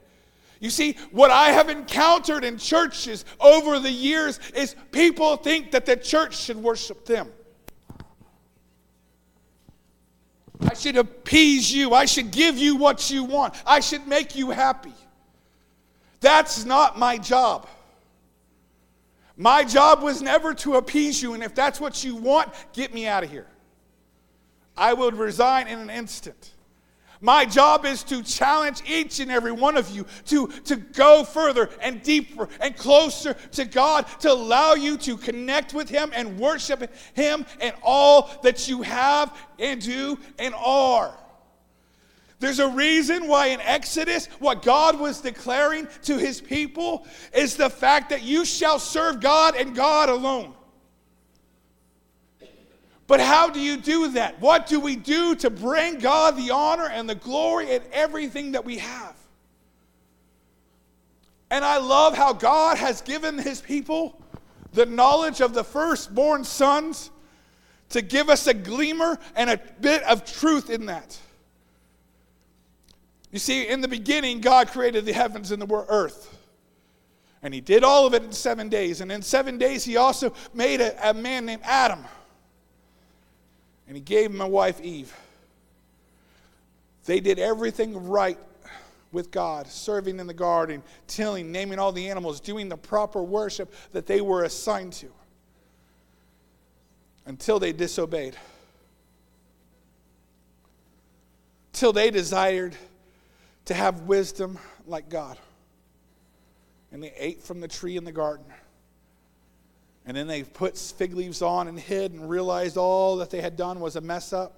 You 0.59 0.71
see, 0.71 0.97
what 1.11 1.29
I 1.29 1.51
have 1.51 1.69
encountered 1.69 2.43
in 2.43 2.57
churches 2.57 3.25
over 3.39 3.79
the 3.79 3.91
years 3.91 4.39
is 4.55 4.75
people 4.91 5.37
think 5.37 5.71
that 5.71 5.85
the 5.85 5.95
church 5.95 6.35
should 6.35 6.57
worship 6.57 7.05
them. 7.05 7.31
I 10.61 10.73
should 10.73 10.97
appease 10.97 11.71
you. 11.71 11.93
I 11.93 12.05
should 12.05 12.31
give 12.31 12.57
you 12.57 12.75
what 12.75 13.11
you 13.11 13.23
want. 13.23 13.53
I 13.65 13.79
should 13.79 14.07
make 14.07 14.35
you 14.35 14.49
happy. 14.49 14.93
That's 16.19 16.65
not 16.65 16.97
my 16.97 17.17
job. 17.17 17.67
My 19.35 19.63
job 19.63 20.01
was 20.01 20.21
never 20.21 20.55
to 20.55 20.75
appease 20.75 21.21
you, 21.21 21.35
and 21.35 21.43
if 21.43 21.53
that's 21.53 21.79
what 21.79 22.03
you 22.03 22.15
want, 22.15 22.49
get 22.73 22.91
me 22.91 23.05
out 23.05 23.23
of 23.23 23.29
here. 23.29 23.47
I 24.75 24.93
would 24.93 25.15
resign 25.15 25.67
in 25.67 25.77
an 25.79 25.89
instant. 25.91 26.53
My 27.21 27.45
job 27.45 27.85
is 27.85 28.03
to 28.03 28.21
challenge 28.21 28.81
each 28.87 29.19
and 29.19 29.31
every 29.31 29.51
one 29.51 29.77
of 29.77 29.89
you 29.89 30.05
to, 30.25 30.47
to 30.65 30.75
go 30.75 31.23
further 31.23 31.69
and 31.81 32.01
deeper 32.03 32.47
and 32.59 32.75
closer 32.75 33.33
to 33.53 33.65
God, 33.65 34.05
to 34.19 34.31
allow 34.31 34.73
you 34.73 34.97
to 34.97 35.17
connect 35.17 35.73
with 35.73 35.89
Him 35.89 36.11
and 36.13 36.39
worship 36.39 36.93
Him 37.13 37.45
and 37.59 37.75
all 37.81 38.29
that 38.43 38.67
you 38.67 38.81
have 38.83 39.35
and 39.57 39.81
do 39.81 40.19
and 40.37 40.53
are. 40.55 41.17
There's 42.39 42.59
a 42.59 42.69
reason 42.69 43.27
why 43.27 43.47
in 43.47 43.61
Exodus, 43.61 44.27
what 44.39 44.61
God 44.61 44.99
was 44.99 45.21
declaring 45.21 45.87
to 46.03 46.17
His 46.17 46.39
people 46.39 47.07
is 47.33 47.55
the 47.55 47.69
fact 47.69 48.11
that 48.11 48.21
you 48.21 48.45
shall 48.45 48.77
serve 48.77 49.21
God 49.21 49.55
and 49.55 49.75
God 49.75 50.09
alone. 50.09 50.53
But 53.07 53.21
how 53.21 53.49
do 53.49 53.61
you 53.61 53.77
do 53.77 54.09
that? 54.11 54.39
What 54.41 54.67
do 54.67 54.81
we 54.81 54.97
do 54.97 55.33
to 55.35 55.49
bring 55.49 55.99
God 55.99 56.35
the 56.35 56.51
honor 56.51 56.89
and 56.89 57.09
the 57.09 57.15
glory 57.15 57.71
in 57.71 57.81
everything 57.93 58.51
that 58.51 58.65
we 58.65 58.77
have? 58.79 59.15
And 61.49 61.63
I 61.63 61.77
love 61.77 62.17
how 62.17 62.33
God 62.33 62.77
has 62.77 62.99
given 63.01 63.37
his 63.37 63.61
people 63.61 64.21
the 64.73 64.85
knowledge 64.85 65.39
of 65.39 65.53
the 65.53 65.63
firstborn 65.63 66.43
sons 66.43 67.09
to 67.89 68.01
give 68.01 68.29
us 68.29 68.45
a 68.47 68.53
gleamer 68.53 69.17
and 69.37 69.49
a 69.49 69.57
bit 69.79 70.03
of 70.03 70.25
truth 70.25 70.69
in 70.69 70.87
that. 70.87 71.17
You 73.31 73.39
see, 73.39 73.67
in 73.69 73.79
the 73.79 73.87
beginning, 73.87 74.41
God 74.41 74.67
created 74.67 75.05
the 75.05 75.13
heavens 75.13 75.51
and 75.51 75.61
the 75.61 75.85
earth. 75.87 76.37
And 77.41 77.53
he 77.53 77.61
did 77.61 77.85
all 77.85 78.05
of 78.05 78.13
it 78.13 78.23
in 78.23 78.33
seven 78.33 78.67
days. 78.67 78.99
And 78.99 79.09
in 79.09 79.21
seven 79.21 79.57
days, 79.57 79.85
he 79.85 79.95
also 79.95 80.33
made 80.53 80.81
a, 80.81 81.09
a 81.09 81.13
man 81.13 81.45
named 81.45 81.61
Adam 81.63 82.03
and 83.87 83.95
he 83.95 84.01
gave 84.01 84.31
my 84.31 84.45
wife, 84.45 84.81
Eve. 84.81 85.15
They 87.05 87.19
did 87.19 87.39
everything 87.39 88.07
right 88.07 88.37
with 89.11 89.31
God, 89.31 89.67
serving 89.67 90.19
in 90.19 90.27
the 90.27 90.33
garden, 90.33 90.83
tilling, 91.07 91.51
naming 91.51 91.79
all 91.79 91.93
the 91.93 92.09
animals, 92.09 92.41
doing 92.41 92.67
the 92.67 92.77
proper 92.77 93.23
worship 93.23 93.73
that 93.93 94.05
they 94.05 94.19
were 94.19 94.43
assigned 94.43 94.93
to 94.93 95.07
until 97.25 97.59
they 97.59 97.71
disobeyed. 97.71 98.35
Till 101.71 101.93
they 101.93 102.09
desired 102.09 102.75
to 103.65 103.73
have 103.73 104.01
wisdom 104.01 104.57
like 104.85 105.09
God. 105.09 105.37
And 106.91 107.03
they 107.03 107.13
ate 107.17 107.43
from 107.43 107.61
the 107.61 107.67
tree 107.67 107.97
in 107.97 108.03
the 108.03 108.11
garden. 108.11 108.45
And 110.07 110.15
then 110.15 110.25
they 110.25 110.43
put 110.43 110.77
fig 110.77 111.13
leaves 111.13 111.41
on 111.41 111.67
and 111.67 111.77
hid 111.77 112.13
and 112.13 112.29
realized 112.29 112.77
all 112.77 113.17
that 113.17 113.29
they 113.29 113.41
had 113.41 113.57
done 113.57 113.81
was 113.81 113.97
a 113.97 114.01
mess 114.01 114.31
up. 114.31 114.53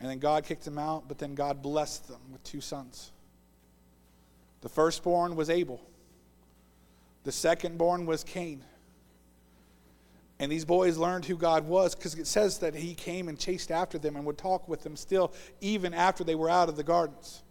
And 0.00 0.10
then 0.10 0.18
God 0.18 0.44
kicked 0.44 0.64
them 0.64 0.78
out, 0.78 1.04
but 1.06 1.16
then 1.16 1.36
God 1.36 1.62
blessed 1.62 2.08
them 2.08 2.20
with 2.32 2.42
two 2.42 2.60
sons. 2.60 3.12
The 4.62 4.68
firstborn 4.68 5.36
was 5.36 5.48
Abel, 5.48 5.80
the 7.22 7.30
secondborn 7.30 8.04
was 8.04 8.24
Cain. 8.24 8.64
And 10.40 10.50
these 10.50 10.64
boys 10.64 10.96
learned 10.96 11.24
who 11.24 11.36
God 11.36 11.68
was 11.68 11.94
because 11.94 12.16
it 12.16 12.26
says 12.26 12.58
that 12.58 12.74
he 12.74 12.96
came 12.96 13.28
and 13.28 13.38
chased 13.38 13.70
after 13.70 13.96
them 13.96 14.16
and 14.16 14.24
would 14.24 14.38
talk 14.38 14.66
with 14.68 14.82
them 14.82 14.96
still, 14.96 15.32
even 15.60 15.94
after 15.94 16.24
they 16.24 16.34
were 16.34 16.50
out 16.50 16.68
of 16.68 16.74
the 16.74 16.82
gardens. 16.82 17.44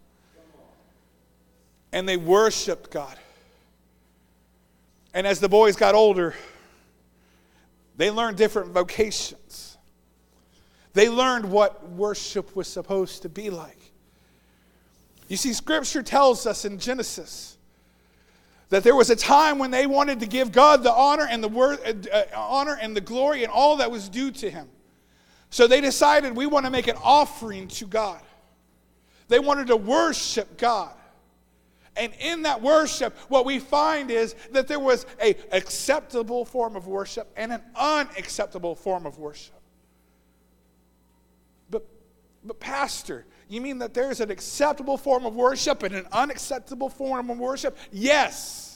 And 1.94 2.10
they 2.10 2.18
worshiped 2.18 2.92
God. 2.92 3.18
And 5.14 5.28
as 5.28 5.40
the 5.40 5.50
boys 5.50 5.76
got 5.76 5.96
older, 5.96 6.36
they 7.98 8.10
learned 8.10 8.38
different 8.38 8.72
vocations. 8.72 9.78
They 10.94 11.10
learned 11.10 11.46
what 11.46 11.90
worship 11.90 12.56
was 12.56 12.68
supposed 12.68 13.22
to 13.24 13.30
be 13.30 13.50
like. 13.50 13.78
You 15.28 15.38
see, 15.38 15.54
Scripture 15.54 16.04
tells 16.04 16.46
us 16.46 16.66
in 16.66 16.78
Genesis 16.78 17.58
that 18.70 18.84
there 18.84 18.96
was 18.96 19.10
a 19.10 19.16
time 19.16 19.60
when 19.60 19.72
they 19.72 19.86
wanted 19.86 20.20
to 20.22 20.26
give 20.26 20.52
God 20.52 20.84
the 20.84 20.92
honor 20.92 21.28
and 21.30 21.44
the 21.44 21.48
word, 21.48 21.80
uh, 21.86 22.18
uh, 22.18 22.24
honor 22.36 22.78
and 22.82 22.96
the 22.96 23.02
glory 23.02 23.44
and 23.44 23.52
all 23.52 23.78
that 23.78 23.92
was 23.92 24.10
due 24.10 24.32
to 24.32 24.50
Him. 24.50 24.68
So 25.50 25.68
they 25.68 25.82
decided 25.82 26.36
we 26.36 26.46
want 26.46 26.66
to 26.66 26.72
make 26.72 26.88
an 26.88 26.96
offering 27.02 27.68
to 27.70 27.86
God. 27.86 28.22
They 29.28 29.40
wanted 29.40 29.68
to 29.68 29.78
worship 29.78 30.58
God. 30.58 30.94
And 31.98 32.14
in 32.20 32.44
that 32.44 32.62
worship, 32.62 33.18
what 33.28 33.46
we 33.46 33.60
find 33.60 34.12
is 34.12 34.36
that 34.52 34.68
there 34.68 34.80
was 34.80 35.06
a 35.22 35.36
acceptable 35.52 36.46
form 36.46 36.76
of 36.76 36.88
worship 36.88 37.30
and 37.36 37.52
an 37.52 37.62
unacceptable 37.76 38.76
form 38.76 39.06
of 39.06 39.18
worship. 39.18 39.60
But, 41.70 41.86
but 42.46 42.60
pastor, 42.60 43.26
you 43.50 43.60
mean 43.60 43.80
that 43.80 43.94
there's 43.94 44.22
an 44.22 44.32
acceptable 44.32 44.98
form 44.98 45.26
of 45.26 45.36
worship 45.36 45.84
and 45.84 45.94
an 45.94 46.08
unacceptable 46.14 46.90
form 46.90 47.30
of 47.30 47.38
worship? 47.38 47.78
Yes. 47.92 48.71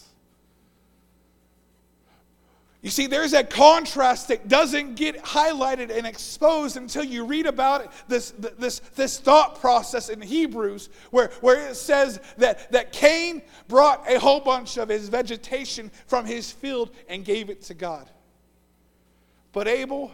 You 2.86 2.92
see, 2.92 3.08
there's 3.08 3.34
a 3.34 3.44
contrast 3.44 4.28
that 4.28 4.48
doesn't 4.48 4.94
get 4.94 5.18
highlighted 5.24 5.90
and 5.90 6.06
exposed 6.06 6.78
until 6.78 7.04
you 7.04 7.26
read 7.26 7.48
about 7.48 7.84
it, 7.84 7.90
this, 8.08 8.30
this, 8.60 8.78
this 8.94 9.18
thought 9.18 9.60
process 9.60 10.10
in 10.10 10.22
Hebrews, 10.22 10.90
where, 11.10 11.32
where 11.42 11.68
it 11.68 11.78
says 11.78 12.20
that, 12.38 12.72
that 12.74 12.92
Cain 12.92 13.42
brought 13.68 14.08
a 14.08 14.20
whole 14.20 14.40
bunch 14.40 14.78
of 14.78 14.90
his 14.90 15.10
vegetation 15.10 15.90
from 16.06 16.28
his 16.28 16.52
field 16.52 16.92
and 17.10 17.26
gave 17.26 17.50
it 17.50 17.64
to 17.64 17.74
God. 17.74 18.08
But 19.52 19.68
Abel, 19.68 20.12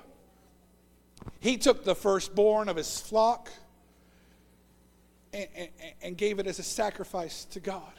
he 1.41 1.57
took 1.57 1.83
the 1.83 1.93
firstborn 1.93 2.69
of 2.69 2.77
his 2.77 3.01
flock 3.01 3.51
and, 5.33 5.47
and, 5.57 5.69
and 6.01 6.17
gave 6.17 6.39
it 6.39 6.47
as 6.47 6.57
a 6.57 6.63
sacrifice 6.63 7.43
to 7.51 7.59
God. 7.59 7.91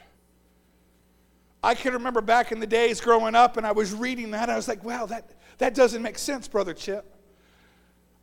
I 1.63 1.75
can 1.75 1.93
remember 1.93 2.21
back 2.21 2.51
in 2.51 2.59
the 2.59 2.67
days 2.67 2.99
growing 2.99 3.35
up 3.35 3.55
and 3.55 3.65
I 3.65 3.71
was 3.71 3.93
reading 3.93 4.31
that. 4.31 4.49
I 4.49 4.55
was 4.57 4.67
like, 4.67 4.83
wow, 4.83 5.05
that, 5.05 5.31
that 5.59 5.73
doesn't 5.73 6.01
make 6.01 6.17
sense, 6.17 6.47
Brother 6.47 6.73
Chip. 6.73 7.09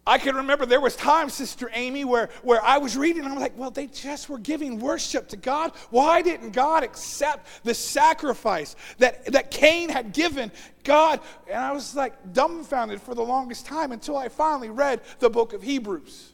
I 0.06 0.18
can 0.18 0.34
remember 0.34 0.66
there 0.66 0.80
was 0.80 0.96
times, 0.96 1.34
Sister 1.34 1.70
Amy, 1.72 2.04
where, 2.04 2.30
where 2.42 2.62
I 2.64 2.78
was 2.78 2.96
reading, 2.96 3.22
and 3.22 3.32
I'm 3.32 3.38
like, 3.38 3.56
well, 3.56 3.70
they 3.70 3.86
just 3.86 4.28
were 4.28 4.38
giving 4.38 4.80
worship 4.80 5.28
to 5.28 5.36
God. 5.36 5.72
Why 5.90 6.22
didn't 6.22 6.50
God 6.50 6.82
accept 6.82 7.64
the 7.64 7.74
sacrifice 7.74 8.76
that, 8.98 9.26
that 9.26 9.50
Cain 9.50 9.88
had 9.90 10.12
given 10.12 10.50
God? 10.84 11.20
And 11.46 11.58
I 11.58 11.72
was 11.72 11.94
like 11.94 12.32
dumbfounded 12.32 13.00
for 13.00 13.14
the 13.14 13.22
longest 13.22 13.66
time 13.66 13.92
until 13.92 14.16
I 14.16 14.28
finally 14.30 14.70
read 14.70 15.02
the 15.18 15.30
book 15.30 15.52
of 15.52 15.62
Hebrews. 15.62 16.29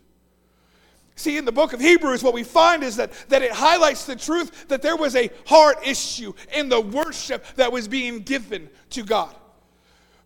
See, 1.17 1.39
in 1.39 1.47
the 1.47 1.53
book 1.53 1.73
of 1.73 1.81
Hebrews, 1.81 2.23
what 2.23 2.35
we 2.35 2.45
find 2.45 2.85
is 2.85 2.97
that, 2.97 3.11
that 3.31 3.43
it 3.43 3.51
highlights 3.51 4.05
the 4.05 4.15
truth 4.15 4.69
that 4.69 4.83
there 4.83 4.97
was 4.97 5.17
a 5.17 5.31
heart 5.47 5.79
issue 5.83 6.35
in 6.55 6.69
the 6.69 6.81
worship 6.81 7.45
that 7.57 7.73
was 7.73 7.89
being 7.89 8.21
given 8.21 8.69
to 8.91 9.03
God. 9.03 9.35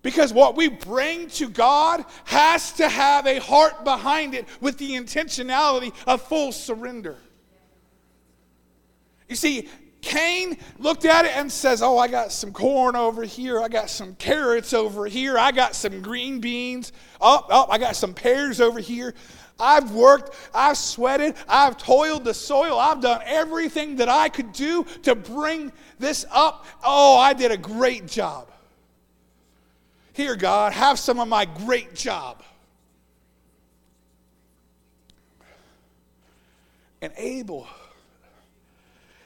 Because 0.03 0.33
what 0.33 0.57
we 0.57 0.69
bring 0.69 1.29
to 1.31 1.49
God 1.49 2.05
has 2.25 2.73
to 2.73 2.89
have 2.89 3.27
a 3.27 3.39
heart 3.39 3.85
behind 3.85 4.35
it 4.35 4.49
with 4.61 4.79
the 4.79 4.93
intentionality 4.93 5.93
of 6.09 6.23
full 6.23 6.51
surrender. 6.51 7.17
You 9.29 9.37
see, 9.37 9.69
Cain 10.01 10.57
looked 10.79 11.05
at 11.05 11.25
it 11.25 11.37
and 11.37 11.53
says, 11.53 11.83
Oh, 11.83 11.99
I 11.99 12.09
got 12.09 12.33
some 12.33 12.53
corn 12.53 12.97
over 12.97 13.23
here. 13.23 13.61
I 13.61 13.69
got 13.69 13.91
some 13.91 14.15
carrots 14.17 14.73
over 14.73 15.07
here. 15.07 15.39
I 15.39 15.53
got 15.53 15.75
some 15.77 16.03
green 16.03 16.41
beans. 16.41 16.93
Oh, 17.21 17.47
oh, 17.49 17.67
I 17.71 17.79
got 17.79 17.95
some 17.95 18.15
pears 18.15 18.61
over 18.61 18.81
here. 18.81 19.15
I've 19.61 19.93
worked, 19.93 20.35
I've 20.55 20.77
sweated, 20.77 21.35
I've 21.49 21.77
toiled 21.77 22.25
the 22.25 22.35
soil, 22.35 22.79
I've 22.79 23.01
done 23.01 23.21
everything 23.25 23.97
that 23.97 24.09
I 24.09 24.29
could 24.29 24.53
do 24.53 24.85
to 25.03 25.15
bring 25.15 25.73
this 25.99 26.25
up. 26.31 26.67
Oh, 26.83 27.19
I 27.19 27.33
did 27.33 27.51
a 27.51 27.57
great 27.57 28.07
job. 28.07 28.51
Here, 30.13 30.37
God, 30.37 30.73
have 30.73 30.99
some 30.99 31.21
of 31.21 31.29
my 31.29 31.45
great 31.45 31.95
job. 31.95 32.43
And 37.03 37.13
Abel, 37.17 37.67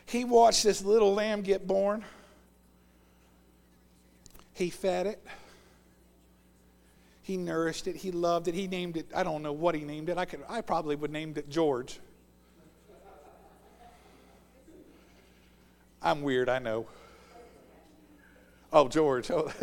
he 0.06 0.24
watched 0.24 0.62
this 0.62 0.82
little 0.82 1.14
lamb 1.14 1.42
get 1.42 1.66
born. 1.66 2.04
He 4.52 4.70
fed 4.70 5.06
it. 5.06 5.26
He 7.24 7.36
nourished 7.38 7.88
it. 7.88 7.96
He 7.96 8.12
loved 8.12 8.48
it. 8.48 8.54
He 8.54 8.68
named 8.68 8.98
it, 8.98 9.06
I 9.14 9.22
don't 9.22 9.42
know 9.42 9.52
what 9.52 9.74
he 9.74 9.82
named 9.82 10.10
it. 10.10 10.18
I, 10.18 10.26
could, 10.26 10.40
I 10.48 10.60
probably 10.60 10.94
would 10.94 11.10
named 11.10 11.38
it 11.38 11.48
George. 11.48 11.98
I'm 16.02 16.20
weird, 16.20 16.50
I 16.50 16.58
know. 16.58 16.86
Oh, 18.70 18.88
George. 18.88 19.30
Oh. 19.30 19.50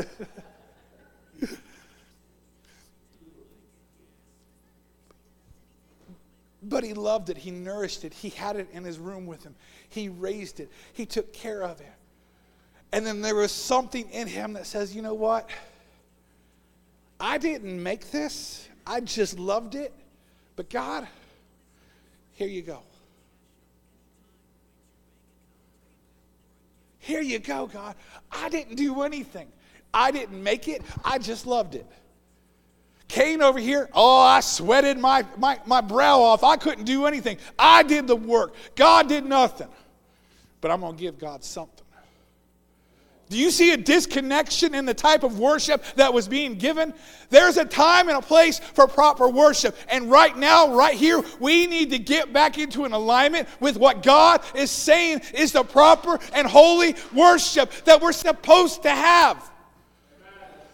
But 6.64 6.84
he 6.84 6.94
loved 6.94 7.30
it. 7.30 7.38
He 7.38 7.50
nourished 7.50 8.06
it. 8.06 8.14
He 8.14 8.30
had 8.30 8.56
it 8.56 8.70
in 8.72 8.84
his 8.84 9.00
room 9.00 9.26
with 9.26 9.44
him. 9.44 9.56
He 9.90 10.10
raised 10.10 10.60
it. 10.60 10.70
He 10.94 11.06
took 11.06 11.34
care 11.34 11.64
of 11.64 11.82
it. 11.82 11.94
And 12.92 13.06
then 13.06 13.22
there 13.22 13.36
was 13.36 13.52
something 13.52 14.08
in 14.12 14.28
him 14.28 14.54
that 14.54 14.68
says, 14.68 14.96
you 14.96 15.02
know 15.02 15.14
what? 15.14 15.50
I 17.22 17.38
didn't 17.38 17.82
make 17.82 18.10
this, 18.10 18.68
I 18.86 19.00
just 19.00 19.38
loved 19.38 19.76
it. 19.76 19.94
But 20.56 20.70
God, 20.70 21.08
here 22.34 22.48
you 22.48 22.64
go. 22.64 22.80
Here 26.98 27.22
you 27.22 27.40
go, 27.40 27.68
God. 27.68 27.96
I 28.32 28.50
didn't 28.50 28.76
do 28.76 29.04
anything. 29.04 29.48
I 29.94 30.12
didn't 30.12 30.42
make 30.42 30.68
it. 30.68 30.82
I 31.06 31.20
just 31.20 31.46
loved 31.46 31.76
it. 31.76 31.86
Cain 33.08 33.42
over 33.42 33.60
here, 33.60 33.90
oh, 33.94 34.22
I 34.22 34.40
sweated 34.40 34.98
my, 34.98 35.26
my, 35.38 35.60
my 35.66 35.82
brow 35.82 36.22
off. 36.22 36.44
I 36.44 36.56
couldn't 36.56 36.86
do 36.86 37.06
anything. 37.06 37.38
I 37.60 37.84
did 37.84 38.08
the 38.08 38.16
work. 38.16 38.56
God 38.76 39.10
did 39.10 39.26
nothing. 39.26 39.68
But 40.62 40.72
I'm 40.72 40.80
going 40.80 40.96
to 40.96 41.02
give 41.02 41.20
God 41.20 41.44
something. 41.44 41.86
Do 43.32 43.38
you 43.38 43.50
see 43.50 43.72
a 43.72 43.78
disconnection 43.78 44.76
in 44.76 44.86
the 44.86 44.94
type 44.94 45.24
of 45.24 45.40
worship 45.40 45.86
that 45.96 46.14
was 46.14 46.28
being 46.28 46.56
given? 46.56 46.94
There's 47.30 47.56
a 47.56 47.64
time 47.64 48.10
and 48.10 48.18
a 48.18 48.22
place 48.22 48.60
for 48.60 48.88
proper 48.88 49.30
worship. 49.30 49.74
And 49.88 50.12
right 50.12 50.36
now, 50.36 50.76
right 50.76 50.96
here, 50.96 51.24
we 51.40 51.66
need 51.66 51.92
to 51.92 51.98
get 51.98 52.34
back 52.34 52.58
into 52.58 52.84
an 52.84 52.92
alignment 52.92 53.48
with 53.62 53.78
what 53.78 54.04
God 54.04 54.42
is 54.54 54.70
saying 54.70 55.22
is 55.34 55.54
the 55.54 55.64
proper 55.64 56.20
and 56.34 56.46
holy 56.46 56.94
worship 57.14 57.72
that 57.86 58.02
we're 58.02 58.12
supposed 58.12 58.84
to 58.84 58.90
have. 58.90 59.50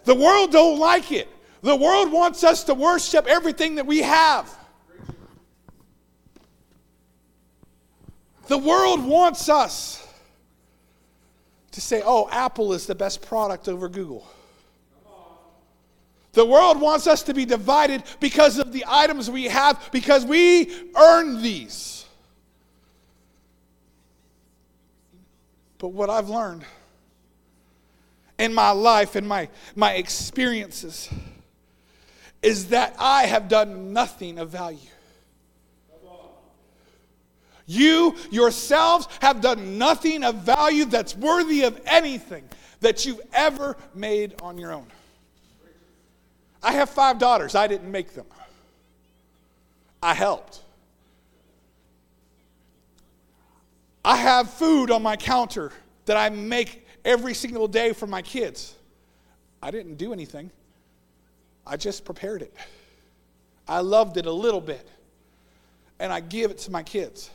The 0.06 0.15
world 0.15 0.52
don't 0.52 0.80
like 0.80 1.12
it. 1.12 1.28
The 1.62 1.76
world 1.76 2.12
wants 2.12 2.43
us 2.43 2.63
to 2.63 2.74
worship 2.74 3.28
everything 3.28 3.76
that 3.76 3.86
we 3.86 4.00
have. 4.00 4.52
The 8.48 8.58
world 8.58 9.06
wants 9.06 9.48
us 9.48 10.07
to 11.78 11.82
say, 11.82 12.02
oh, 12.04 12.28
Apple 12.32 12.74
is 12.74 12.88
the 12.88 12.96
best 12.96 13.22
product 13.22 13.70
over 13.70 13.88
Google. 13.88 14.28
The 16.34 16.44
world 16.44 16.82
wants 16.82 17.06
us 17.06 17.22
to 17.24 17.36
be 17.36 17.46
divided 17.46 18.02
because 18.20 18.58
of 18.58 18.74
the 18.74 18.84
items 18.88 19.30
we 19.30 19.44
have, 19.44 19.88
because 19.92 20.26
we 20.26 20.74
earn 20.96 21.40
these. 21.44 22.04
But 25.78 25.90
what 25.90 26.10
I've 26.10 26.30
learned 26.30 26.66
in 28.40 28.56
my 28.56 28.72
life 28.72 29.16
and 29.16 29.28
my, 29.28 29.48
my 29.76 29.94
experiences 29.94 31.12
is 32.42 32.70
that 32.70 32.96
I 32.98 33.28
have 33.28 33.50
done 33.50 33.94
nothing 33.94 34.40
of 34.40 34.50
value. 34.50 34.80
You 37.67 38.15
yourselves 38.32 39.08
have 39.21 39.41
done 39.41 39.77
nothing 39.77 40.23
of 40.23 40.36
value 40.36 40.86
that's 40.86 41.15
worthy 41.15 41.63
of 41.63 41.80
anything 41.86 42.45
that 42.80 43.06
you've 43.06 43.21
ever 43.34 43.75
made 43.93 44.36
on 44.41 44.58
your 44.58 44.71
own. 44.71 44.88
I 46.63 46.71
have 46.71 46.89
five 46.89 47.19
daughters. 47.19 47.56
I 47.56 47.67
didn't 47.67 47.91
make 47.91 48.13
them, 48.13 48.25
I 50.01 50.13
helped. 50.13 50.62
I 54.03 54.15
have 54.15 54.49
food 54.49 54.89
on 54.89 55.03
my 55.03 55.17
counter 55.17 55.73
that 56.06 56.15
I 56.15 56.30
make 56.30 56.88
every 57.03 57.34
single 57.34 57.67
day 57.67 57.91
for 57.91 58.08
my 58.08 58.21
kids. 58.21 58.73
I 59.62 59.69
didn't 59.69 59.95
do 59.95 60.13
anything. 60.13 60.49
I 61.65 61.75
just 61.75 62.06
prepared 62.06 62.41
it. 62.41 62.53
I 63.67 63.82
loved 63.82 64.15
it 64.15 64.25
a 64.25 64.32
little 64.32 64.62
bit. 64.62 64.88
And 65.99 66.13
I 66.13 66.21
give 66.21 66.51
it 66.51 66.60
to 66.60 66.71
my 66.71 66.84
kids. 66.84 67.30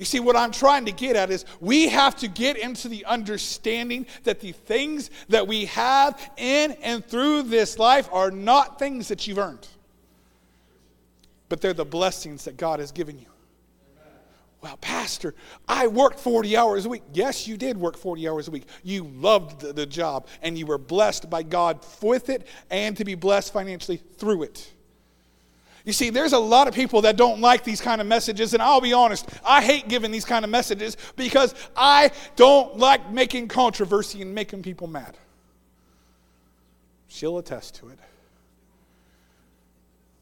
You 0.00 0.06
see, 0.06 0.18
what 0.18 0.34
I'm 0.34 0.50
trying 0.50 0.86
to 0.86 0.92
get 0.92 1.14
at 1.14 1.30
is 1.30 1.44
we 1.60 1.86
have 1.88 2.16
to 2.16 2.28
get 2.28 2.56
into 2.56 2.88
the 2.88 3.04
understanding 3.04 4.06
that 4.24 4.40
the 4.40 4.52
things 4.52 5.10
that 5.28 5.46
we 5.46 5.66
have 5.66 6.18
in 6.38 6.72
and 6.82 7.04
through 7.04 7.42
this 7.42 7.78
life 7.78 8.08
are 8.10 8.30
not 8.30 8.78
things 8.78 9.08
that 9.08 9.26
you've 9.26 9.36
earned, 9.36 9.68
but 11.50 11.60
they're 11.60 11.74
the 11.74 11.84
blessings 11.84 12.46
that 12.46 12.56
God 12.56 12.80
has 12.80 12.92
given 12.92 13.18
you. 13.18 13.26
Well, 14.62 14.78
Pastor, 14.78 15.34
I 15.68 15.86
worked 15.86 16.18
40 16.18 16.56
hours 16.56 16.86
a 16.86 16.88
week. 16.88 17.02
Yes, 17.12 17.46
you 17.46 17.58
did 17.58 17.76
work 17.76 17.98
40 17.98 18.26
hours 18.26 18.48
a 18.48 18.52
week. 18.52 18.64
You 18.82 19.04
loved 19.04 19.60
the, 19.60 19.84
job 19.84 20.28
and 20.40 20.56
you 20.56 20.64
were 20.64 20.78
blessed 20.78 21.28
by 21.28 21.42
God 21.42 21.84
with 22.00 22.30
it 22.30 22.46
and 22.70 22.96
to 22.96 23.04
be 23.04 23.16
blessed 23.16 23.52
financially 23.52 23.98
through 24.16 24.44
it. 24.44 24.72
You 25.84 25.92
see, 25.92 26.10
there's 26.10 26.32
a 26.32 26.38
lot 26.38 26.68
of 26.68 26.74
people 26.74 27.02
that 27.02 27.16
don't 27.16 27.40
like 27.40 27.64
these 27.64 27.80
kind 27.80 28.00
of 28.00 28.06
messages, 28.06 28.52
and 28.52 28.62
I'll 28.62 28.80
be 28.80 28.92
honest, 28.92 29.28
I 29.44 29.62
hate 29.62 29.88
giving 29.88 30.10
these 30.10 30.24
kind 30.24 30.44
of 30.44 30.50
messages 30.50 30.96
because 31.16 31.54
I 31.76 32.10
don't 32.36 32.76
like 32.78 33.10
making 33.10 33.48
controversy 33.48 34.20
and 34.22 34.34
making 34.34 34.62
people 34.62 34.86
mad. 34.86 35.16
She'll 37.08 37.38
attest 37.38 37.76
to 37.76 37.88
it. 37.88 37.98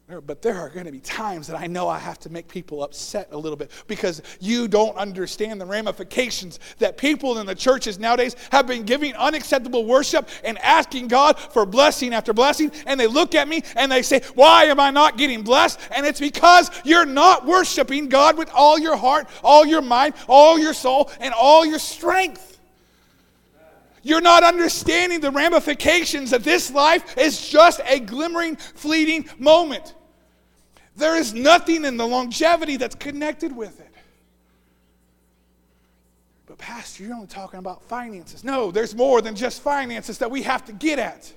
But 0.09 0.41
there 0.41 0.55
are 0.55 0.69
going 0.69 0.87
to 0.87 0.91
be 0.91 1.01
times 1.01 1.45
that 1.47 1.59
I 1.59 1.67
know 1.67 1.87
I 1.87 1.99
have 1.99 2.17
to 2.21 2.31
make 2.31 2.47
people 2.47 2.83
upset 2.83 3.27
a 3.31 3.37
little 3.37 3.55
bit 3.55 3.69
because 3.85 4.23
you 4.39 4.67
don't 4.67 4.97
understand 4.97 5.61
the 5.61 5.67
ramifications 5.67 6.59
that 6.79 6.97
people 6.97 7.37
in 7.37 7.45
the 7.45 7.53
churches 7.53 7.99
nowadays 7.99 8.35
have 8.51 8.65
been 8.65 8.83
giving 8.83 9.13
unacceptable 9.13 9.85
worship 9.85 10.27
and 10.43 10.57
asking 10.59 11.09
God 11.09 11.37
for 11.37 11.63
blessing 11.63 12.11
after 12.15 12.33
blessing. 12.33 12.71
And 12.87 12.99
they 12.99 13.05
look 13.05 13.35
at 13.35 13.47
me 13.47 13.61
and 13.75 13.91
they 13.91 14.01
say, 14.01 14.21
Why 14.33 14.65
am 14.65 14.79
I 14.79 14.89
not 14.89 15.15
getting 15.15 15.43
blessed? 15.43 15.79
And 15.91 16.07
it's 16.07 16.19
because 16.19 16.71
you're 16.83 17.05
not 17.05 17.45
worshiping 17.45 18.09
God 18.09 18.35
with 18.35 18.49
all 18.51 18.79
your 18.79 18.97
heart, 18.97 19.27
all 19.43 19.63
your 19.63 19.83
mind, 19.83 20.15
all 20.27 20.57
your 20.57 20.73
soul, 20.73 21.11
and 21.19 21.35
all 21.35 21.63
your 21.63 21.79
strength. 21.79 22.49
You're 24.01 24.21
not 24.21 24.43
understanding 24.43 25.19
the 25.19 25.29
ramifications 25.29 26.31
that 26.31 26.43
this 26.43 26.71
life 26.71 27.15
is 27.15 27.47
just 27.47 27.79
a 27.85 27.99
glimmering, 27.99 28.55
fleeting 28.55 29.29
moment. 29.37 29.93
There 30.99 31.15
is 31.15 31.33
nothing 31.33 31.85
in 31.85 31.95
the 31.95 32.05
longevity 32.05 32.75
that's 32.75 32.95
connected 32.95 33.55
with 33.55 33.79
it. 33.79 33.93
But, 36.45 36.57
Pastor, 36.57 37.03
you're 37.03 37.13
only 37.13 37.27
talking 37.27 37.57
about 37.57 37.81
finances. 37.83 38.43
No, 38.43 38.69
there's 38.69 38.93
more 38.93 39.21
than 39.21 39.33
just 39.33 39.61
finances 39.61 40.17
that 40.17 40.29
we 40.29 40.41
have 40.43 40.65
to 40.65 40.73
get 40.73 40.99
at. 40.99 41.31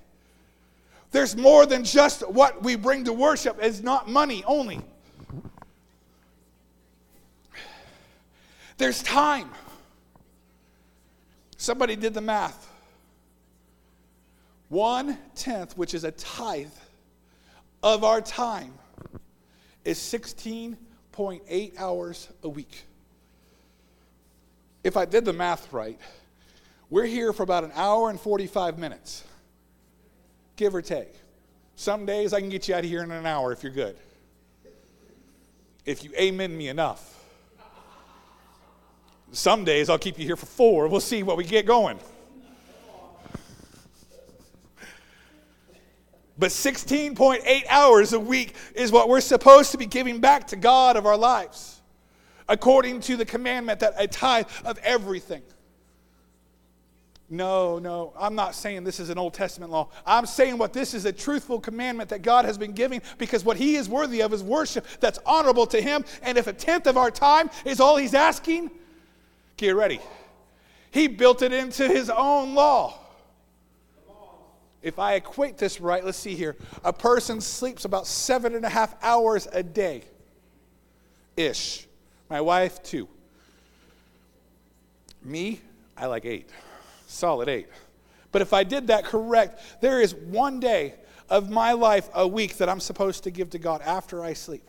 There's 1.12 1.36
more 1.36 1.64
than 1.64 1.84
just 1.84 2.28
what 2.28 2.62
we 2.62 2.74
bring 2.74 3.04
to 3.04 3.12
worship, 3.12 3.58
it's 3.60 3.82
not 3.82 4.10
money 4.10 4.42
only. 4.46 4.80
There's 8.78 9.00
time. 9.02 9.50
Somebody 11.56 11.94
did 11.94 12.14
the 12.14 12.20
math. 12.20 12.68
One 14.70 15.18
tenth, 15.36 15.76
which 15.78 15.94
is 15.94 16.02
a 16.02 16.10
tithe 16.10 16.66
of 17.82 18.02
our 18.02 18.20
time, 18.20 18.72
is 19.84 19.98
16.8 19.98 21.78
hours 21.78 22.28
a 22.42 22.48
week. 22.48 22.84
If 24.84 24.96
I 24.96 25.04
did 25.04 25.24
the 25.24 25.32
math 25.32 25.72
right, 25.72 25.98
we're 26.90 27.06
here 27.06 27.32
for 27.32 27.42
about 27.42 27.64
an 27.64 27.72
hour 27.74 28.10
and 28.10 28.20
45 28.20 28.78
minutes, 28.78 29.24
give 30.56 30.74
or 30.74 30.82
take. 30.82 31.14
Some 31.76 32.04
days 32.04 32.32
I 32.32 32.40
can 32.40 32.48
get 32.48 32.68
you 32.68 32.74
out 32.74 32.84
of 32.84 32.90
here 32.90 33.02
in 33.02 33.10
an 33.10 33.26
hour 33.26 33.52
if 33.52 33.62
you're 33.62 33.72
good. 33.72 33.96
If 35.84 36.04
you 36.04 36.10
amen 36.16 36.56
me 36.56 36.68
enough. 36.68 37.08
Some 39.32 39.64
days 39.64 39.88
I'll 39.88 39.98
keep 39.98 40.18
you 40.18 40.26
here 40.26 40.36
for 40.36 40.46
four. 40.46 40.88
We'll 40.88 41.00
see 41.00 41.22
what 41.22 41.36
we 41.36 41.44
get 41.44 41.66
going. 41.66 41.98
But 46.42 46.50
16.8 46.50 47.66
hours 47.68 48.12
a 48.12 48.18
week 48.18 48.56
is 48.74 48.90
what 48.90 49.08
we're 49.08 49.20
supposed 49.20 49.70
to 49.70 49.78
be 49.78 49.86
giving 49.86 50.18
back 50.18 50.48
to 50.48 50.56
God 50.56 50.96
of 50.96 51.06
our 51.06 51.16
lives, 51.16 51.80
according 52.48 52.98
to 53.02 53.16
the 53.16 53.24
commandment 53.24 53.78
that 53.78 53.94
a 53.96 54.08
tithe 54.08 54.48
of 54.64 54.76
everything. 54.78 55.42
No, 57.30 57.78
no, 57.78 58.12
I'm 58.18 58.34
not 58.34 58.56
saying 58.56 58.82
this 58.82 58.98
is 58.98 59.08
an 59.08 59.18
Old 59.18 59.34
Testament 59.34 59.70
law. 59.70 59.90
I'm 60.04 60.26
saying 60.26 60.58
what 60.58 60.72
this 60.72 60.94
is 60.94 61.04
a 61.04 61.12
truthful 61.12 61.60
commandment 61.60 62.10
that 62.10 62.22
God 62.22 62.44
has 62.44 62.58
been 62.58 62.72
giving 62.72 63.02
because 63.18 63.44
what 63.44 63.56
He 63.56 63.76
is 63.76 63.88
worthy 63.88 64.20
of 64.20 64.32
is 64.32 64.42
worship 64.42 64.84
that's 64.98 65.20
honorable 65.24 65.66
to 65.66 65.80
Him. 65.80 66.04
And 66.22 66.36
if 66.36 66.48
a 66.48 66.52
tenth 66.52 66.88
of 66.88 66.96
our 66.96 67.12
time 67.12 67.50
is 67.64 67.78
all 67.78 67.96
He's 67.96 68.14
asking, 68.14 68.72
get 69.56 69.76
ready. 69.76 70.00
He 70.90 71.06
built 71.06 71.42
it 71.42 71.52
into 71.52 71.86
His 71.86 72.10
own 72.10 72.56
law. 72.56 72.98
If 74.82 74.98
I 74.98 75.14
equate 75.14 75.58
this 75.58 75.80
right, 75.80 76.04
let's 76.04 76.18
see 76.18 76.34
here. 76.34 76.56
A 76.84 76.92
person 76.92 77.40
sleeps 77.40 77.84
about 77.84 78.06
seven 78.06 78.54
and 78.54 78.64
a 78.64 78.68
half 78.68 78.94
hours 79.02 79.46
a 79.52 79.62
day 79.62 80.02
ish. 81.36 81.86
My 82.28 82.40
wife, 82.40 82.82
two. 82.82 83.08
Me, 85.22 85.60
I 85.96 86.06
like 86.06 86.24
eight 86.24 86.48
solid 87.12 87.48
eight. 87.48 87.68
But 88.32 88.42
if 88.42 88.52
I 88.52 88.64
did 88.64 88.88
that 88.88 89.04
correct, 89.04 89.60
there 89.80 90.00
is 90.00 90.14
one 90.14 90.58
day 90.58 90.94
of 91.28 91.50
my 91.50 91.72
life 91.72 92.08
a 92.14 92.26
week 92.26 92.56
that 92.56 92.68
I'm 92.68 92.80
supposed 92.80 93.24
to 93.24 93.30
give 93.30 93.50
to 93.50 93.58
God 93.58 93.82
after 93.82 94.24
I 94.24 94.32
sleep. 94.32 94.68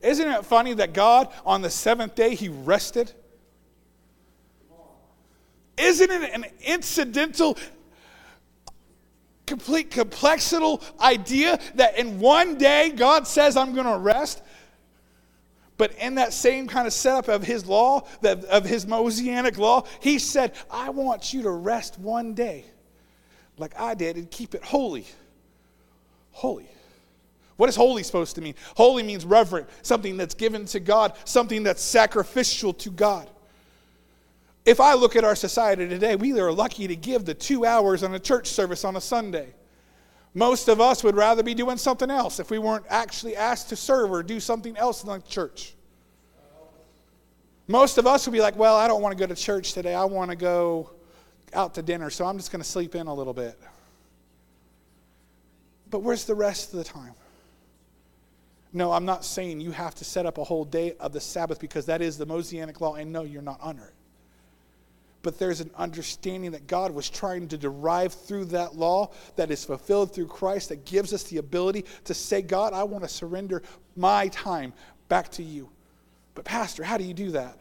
Isn't 0.00 0.28
it 0.28 0.44
funny 0.44 0.74
that 0.74 0.92
God, 0.92 1.28
on 1.46 1.62
the 1.62 1.70
seventh 1.70 2.14
day, 2.14 2.34
He 2.34 2.48
rested? 2.48 3.12
Isn't 5.78 6.10
it 6.10 6.30
an 6.34 6.44
incidental, 6.60 7.56
complete 9.46 9.90
complexital 9.90 10.82
idea 11.00 11.58
that 11.74 11.98
in 11.98 12.18
one 12.18 12.56
day 12.58 12.90
God 12.90 13.26
says, 13.26 13.56
I'm 13.56 13.74
going 13.74 13.86
to 13.86 13.98
rest? 13.98 14.42
But 15.76 15.92
in 15.98 16.16
that 16.16 16.32
same 16.32 16.68
kind 16.68 16.86
of 16.86 16.92
setup 16.92 17.28
of 17.28 17.42
his 17.42 17.66
law, 17.66 18.06
of 18.22 18.64
his 18.64 18.86
Mosaic 18.86 19.58
law, 19.58 19.84
he 20.00 20.18
said, 20.18 20.52
I 20.70 20.90
want 20.90 21.32
you 21.32 21.42
to 21.42 21.50
rest 21.50 21.98
one 21.98 22.34
day 22.34 22.64
like 23.58 23.78
I 23.78 23.94
did 23.94 24.16
and 24.16 24.30
keep 24.30 24.54
it 24.54 24.62
holy. 24.62 25.06
Holy. 26.30 26.68
What 27.56 27.68
is 27.68 27.76
holy 27.76 28.02
supposed 28.02 28.34
to 28.36 28.40
mean? 28.40 28.54
Holy 28.76 29.02
means 29.02 29.24
reverent, 29.24 29.68
something 29.82 30.16
that's 30.16 30.34
given 30.34 30.64
to 30.66 30.80
God, 30.80 31.14
something 31.24 31.62
that's 31.62 31.82
sacrificial 31.82 32.72
to 32.74 32.90
God. 32.90 33.28
If 34.64 34.80
I 34.80 34.94
look 34.94 35.16
at 35.16 35.24
our 35.24 35.34
society 35.34 35.88
today, 35.88 36.14
we 36.14 36.38
are 36.38 36.52
lucky 36.52 36.86
to 36.86 36.94
give 36.94 37.24
the 37.24 37.34
two 37.34 37.66
hours 37.66 38.04
on 38.04 38.14
a 38.14 38.18
church 38.18 38.46
service 38.46 38.84
on 38.84 38.94
a 38.96 39.00
Sunday. 39.00 39.54
Most 40.34 40.68
of 40.68 40.80
us 40.80 41.02
would 41.02 41.16
rather 41.16 41.42
be 41.42 41.52
doing 41.52 41.76
something 41.76 42.10
else 42.10 42.38
if 42.38 42.50
we 42.50 42.58
weren't 42.58 42.86
actually 42.88 43.36
asked 43.36 43.68
to 43.70 43.76
serve 43.76 44.12
or 44.12 44.22
do 44.22 44.38
something 44.38 44.76
else 44.76 45.02
in 45.02 45.10
the 45.10 45.18
church. 45.20 45.74
Most 47.66 47.98
of 47.98 48.06
us 48.06 48.26
would 48.26 48.32
be 48.32 48.40
like, 48.40 48.56
well, 48.56 48.76
I 48.76 48.86
don't 48.86 49.02
want 49.02 49.16
to 49.16 49.18
go 49.18 49.26
to 49.26 49.38
church 49.38 49.72
today. 49.72 49.94
I 49.94 50.04
want 50.04 50.30
to 50.30 50.36
go 50.36 50.90
out 51.54 51.74
to 51.74 51.82
dinner, 51.82 52.08
so 52.08 52.24
I'm 52.24 52.38
just 52.38 52.52
going 52.52 52.62
to 52.62 52.68
sleep 52.68 52.94
in 52.94 53.08
a 53.08 53.14
little 53.14 53.34
bit. 53.34 53.58
But 55.90 56.02
where's 56.02 56.24
the 56.24 56.34
rest 56.34 56.72
of 56.72 56.78
the 56.78 56.84
time? 56.84 57.14
No, 58.72 58.92
I'm 58.92 59.04
not 59.04 59.24
saying 59.24 59.60
you 59.60 59.72
have 59.72 59.94
to 59.96 60.04
set 60.04 60.24
up 60.24 60.38
a 60.38 60.44
whole 60.44 60.64
day 60.64 60.94
of 60.98 61.12
the 61.12 61.20
Sabbath 61.20 61.60
because 61.60 61.84
that 61.86 62.00
is 62.00 62.16
the 62.16 62.24
Mosaic 62.24 62.80
law, 62.80 62.94
and 62.94 63.12
no, 63.12 63.22
you're 63.22 63.42
not 63.42 63.58
under 63.60 63.84
it 63.84 63.94
but 65.22 65.38
there's 65.38 65.60
an 65.60 65.70
understanding 65.76 66.50
that 66.50 66.66
God 66.66 66.92
was 66.92 67.08
trying 67.08 67.48
to 67.48 67.58
derive 67.58 68.12
through 68.12 68.46
that 68.46 68.76
law 68.76 69.12
that 69.36 69.50
is 69.50 69.64
fulfilled 69.64 70.12
through 70.12 70.26
Christ 70.26 70.68
that 70.70 70.84
gives 70.84 71.12
us 71.12 71.22
the 71.24 71.38
ability 71.38 71.84
to 72.04 72.14
say, 72.14 72.42
God, 72.42 72.72
I 72.72 72.82
want 72.82 73.04
to 73.04 73.08
surrender 73.08 73.62
my 73.96 74.28
time 74.28 74.72
back 75.08 75.30
to 75.32 75.42
you. 75.42 75.70
But, 76.34 76.44
Pastor, 76.44 76.82
how 76.82 76.98
do 76.98 77.04
you 77.04 77.14
do 77.14 77.30
that? 77.32 77.56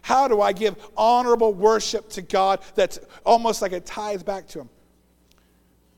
How 0.00 0.28
do 0.28 0.40
I 0.40 0.52
give 0.52 0.76
honorable 0.96 1.52
worship 1.52 2.08
to 2.10 2.22
God 2.22 2.60
that's 2.74 2.98
almost 3.26 3.60
like 3.60 3.72
a 3.72 3.80
tithe 3.80 4.24
back 4.24 4.48
to 4.48 4.60
Him? 4.60 4.70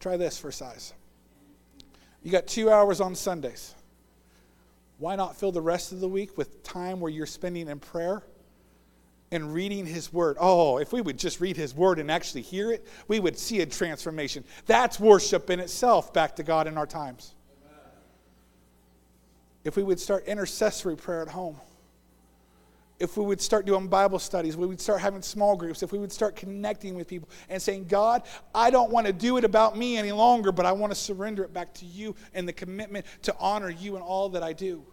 Try 0.01 0.17
this 0.17 0.39
for 0.39 0.51
size. 0.51 0.95
You 2.23 2.33
got 2.33 2.47
two 2.47 2.71
hours 2.71 3.01
on 3.01 3.15
Sundays. 3.15 3.75
Why 4.99 5.15
not 5.17 5.37
fill 5.37 5.53
the 5.53 5.63
rest 5.63 5.93
of 5.93 6.01
the 6.01 6.09
week 6.09 6.37
with 6.37 6.63
time 6.63 7.01
where 7.01 7.11
you're 7.11 7.27
spending 7.27 7.69
in 7.69 7.79
prayer? 7.79 8.23
And 9.33 9.55
reading 9.55 9.87
His 9.87 10.13
Word. 10.13 10.37
Oh, 10.41 10.79
if 10.79 10.93
we 10.93 11.01
would 11.01 11.19
just 11.19 11.41
read 11.41 11.57
His 11.57 11.75
Word 11.75 11.99
and 11.99 12.11
actually 12.11 12.43
hear 12.43 12.73
it, 12.73 12.87
we 13.09 13.21
would 13.21 13.39
see 13.39 13.61
a 13.61 13.67
transformation. 13.67 14.45
That's 14.67 14.99
worship 14.99 15.51
in 15.51 15.61
itself 15.61 16.13
back 16.13 16.37
to 16.37 16.43
God 16.43 16.67
in 16.67 16.77
our 16.77 16.87
times. 16.87 17.35
Amen. 17.65 17.79
If 19.65 19.77
we 19.77 19.83
would 19.83 20.01
start 20.01 20.27
intercessory 20.27 20.97
prayer 20.97 21.23
at 21.23 21.29
home, 21.29 21.57
if 22.99 23.17
we 23.17 23.25
would 23.25 23.41
start 23.41 23.65
doing 23.65 23.89
Bible 23.89 24.19
studies, 24.19 24.59
we 24.59 24.67
would 24.67 24.81
start 24.81 25.01
having 25.01 25.23
small 25.23 25.57
groups, 25.57 25.83
if 25.83 25.91
we 25.91 25.99
would 25.99 26.13
start 26.13 26.37
connecting 26.37 26.95
with 26.95 27.09
people 27.09 27.31
and 27.49 27.63
saying, 27.63 27.87
God, 27.87 28.25
I 28.55 28.71
don't 28.71 28.91
want 28.91 29.07
to 29.07 29.13
do 29.13 29.39
it 29.39 29.45
about 29.45 29.79
me 29.79 29.97
any 29.97 30.13
longer, 30.13 30.53
but 30.53 30.67
I 30.67 30.73
want 30.73 30.93
to 30.93 30.99
surrender 30.99 31.43
it 31.43 31.55
back 31.55 31.73
to 31.75 31.87
you 31.87 32.15
and 32.35 32.47
the 32.47 32.53
commitment 32.53 33.07
to 33.23 33.35
honor 33.39 33.71
you 33.71 33.97
in 33.97 34.03
all 34.03 34.29
that 34.31 34.43
I 34.43 34.53
do. 34.53 34.85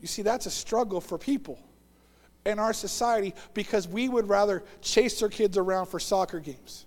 You 0.00 0.08
see, 0.08 0.22
that's 0.22 0.46
a 0.46 0.50
struggle 0.50 1.00
for 1.00 1.18
people 1.18 1.58
in 2.44 2.58
our 2.58 2.72
society 2.72 3.34
because 3.54 3.88
we 3.88 4.08
would 4.08 4.28
rather 4.28 4.62
chase 4.82 5.22
our 5.22 5.28
kids 5.28 5.56
around 5.56 5.86
for 5.86 5.98
soccer 5.98 6.40
games. 6.40 6.86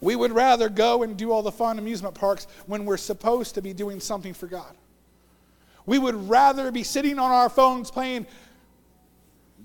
We 0.00 0.16
would 0.16 0.32
rather 0.32 0.68
go 0.68 1.02
and 1.02 1.16
do 1.16 1.30
all 1.30 1.42
the 1.42 1.52
fun 1.52 1.78
amusement 1.78 2.14
parks 2.14 2.46
when 2.66 2.84
we're 2.84 2.96
supposed 2.96 3.54
to 3.56 3.62
be 3.62 3.72
doing 3.72 4.00
something 4.00 4.32
for 4.32 4.46
God. 4.46 4.74
We 5.86 5.98
would 5.98 6.28
rather 6.28 6.70
be 6.70 6.82
sitting 6.82 7.18
on 7.18 7.30
our 7.30 7.48
phones 7.48 7.90
playing 7.90 8.26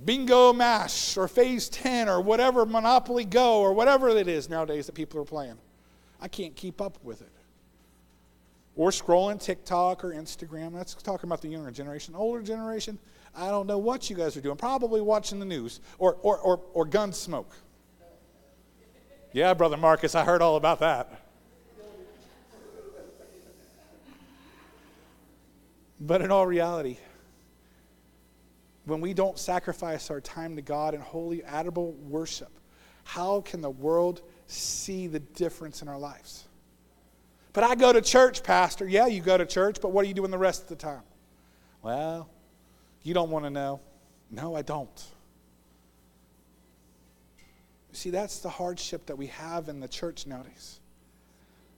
Bingo 0.04 0.52
Mash 0.54 1.16
or 1.18 1.28
Phase 1.28 1.70
10 1.70 2.10
or 2.10 2.20
whatever, 2.20 2.66
Monopoly 2.66 3.26
Go 3.26 3.60
or 3.60 3.74
whatever 3.74 4.10
it 4.10 4.28
is 4.28 4.50
nowadays 4.50 4.88
that 4.88 4.94
people 4.94 5.22
are 5.22 5.26
playing. 5.26 5.58
I 6.20 6.28
can't 6.28 6.56
keep 6.56 6.82
up 6.82 6.98
with 7.04 7.22
it. 7.22 7.32
Or 8.76 8.90
scrolling 8.90 9.40
TikTok 9.40 10.04
or 10.04 10.12
Instagram. 10.12 10.74
That's 10.74 10.96
talking 10.96 11.30
about 11.30 11.42
the 11.42 11.48
younger 11.48 11.72
generation. 11.72 12.14
Older 12.14 12.42
generation, 12.42 13.00
I 13.36 13.50
don't 13.50 13.68
know 13.68 13.78
what 13.78 14.10
you 14.10 14.16
guys 14.16 14.38
are 14.38 14.42
doing. 14.42 14.56
Probably 14.56 15.02
watching 15.02 15.40
the 15.40 15.46
news 15.46 15.80
or, 16.00 16.16
or, 16.22 16.38
or, 16.40 16.62
or 16.74 16.86
Gunsmoke. 16.86 17.52
Yeah, 19.34 19.54
Brother 19.54 19.78
Marcus, 19.78 20.16
I 20.16 20.24
heard 20.24 20.42
all 20.42 20.56
about 20.56 20.80
that. 20.80 21.22
But 26.00 26.22
in 26.22 26.32
all 26.32 26.46
reality, 26.46 26.98
when 28.86 29.02
we 29.02 29.14
don't 29.14 29.40
sacrifice 29.40 30.10
our 30.10 30.22
time 30.22 30.56
to 30.56 30.62
God 30.62 30.94
in 30.94 31.02
holy, 31.02 31.44
admirable 31.44 31.94
worship, 31.94 32.52
how 33.04 33.42
can 33.42 33.62
the 33.62 33.70
world 33.70 34.22
see 34.48 35.08
the 35.08 35.20
difference 35.20 35.82
in 35.82 35.88
our 35.88 35.98
lives? 35.98 36.46
But 37.54 37.64
I 37.64 37.76
go 37.76 37.94
to 37.94 38.02
church, 38.02 38.44
Pastor. 38.44 38.88
Yeah, 38.88 39.08
you 39.08 39.22
go 39.22 39.38
to 39.38 39.46
church, 39.46 39.78
but 39.82 39.92
what 39.92 40.06
are 40.06 40.08
you 40.08 40.14
doing 40.14 40.32
the 40.32 40.38
rest 40.38 40.64
of 40.64 40.68
the 40.68 40.76
time? 40.76 41.04
Well, 41.82 42.30
you 43.06 43.14
don't 43.14 43.30
want 43.30 43.46
to 43.46 43.52
know? 43.52 43.80
No, 44.32 44.56
I 44.56 44.64
don't. 44.64 45.06
See, 47.94 48.10
that's 48.10 48.40
the 48.40 48.50
hardship 48.50 49.06
that 49.06 49.18
we 49.18 49.28
have 49.28 49.70
in 49.70 49.80
the 49.80 49.88
church 49.88 50.26
nowadays. 50.26 50.80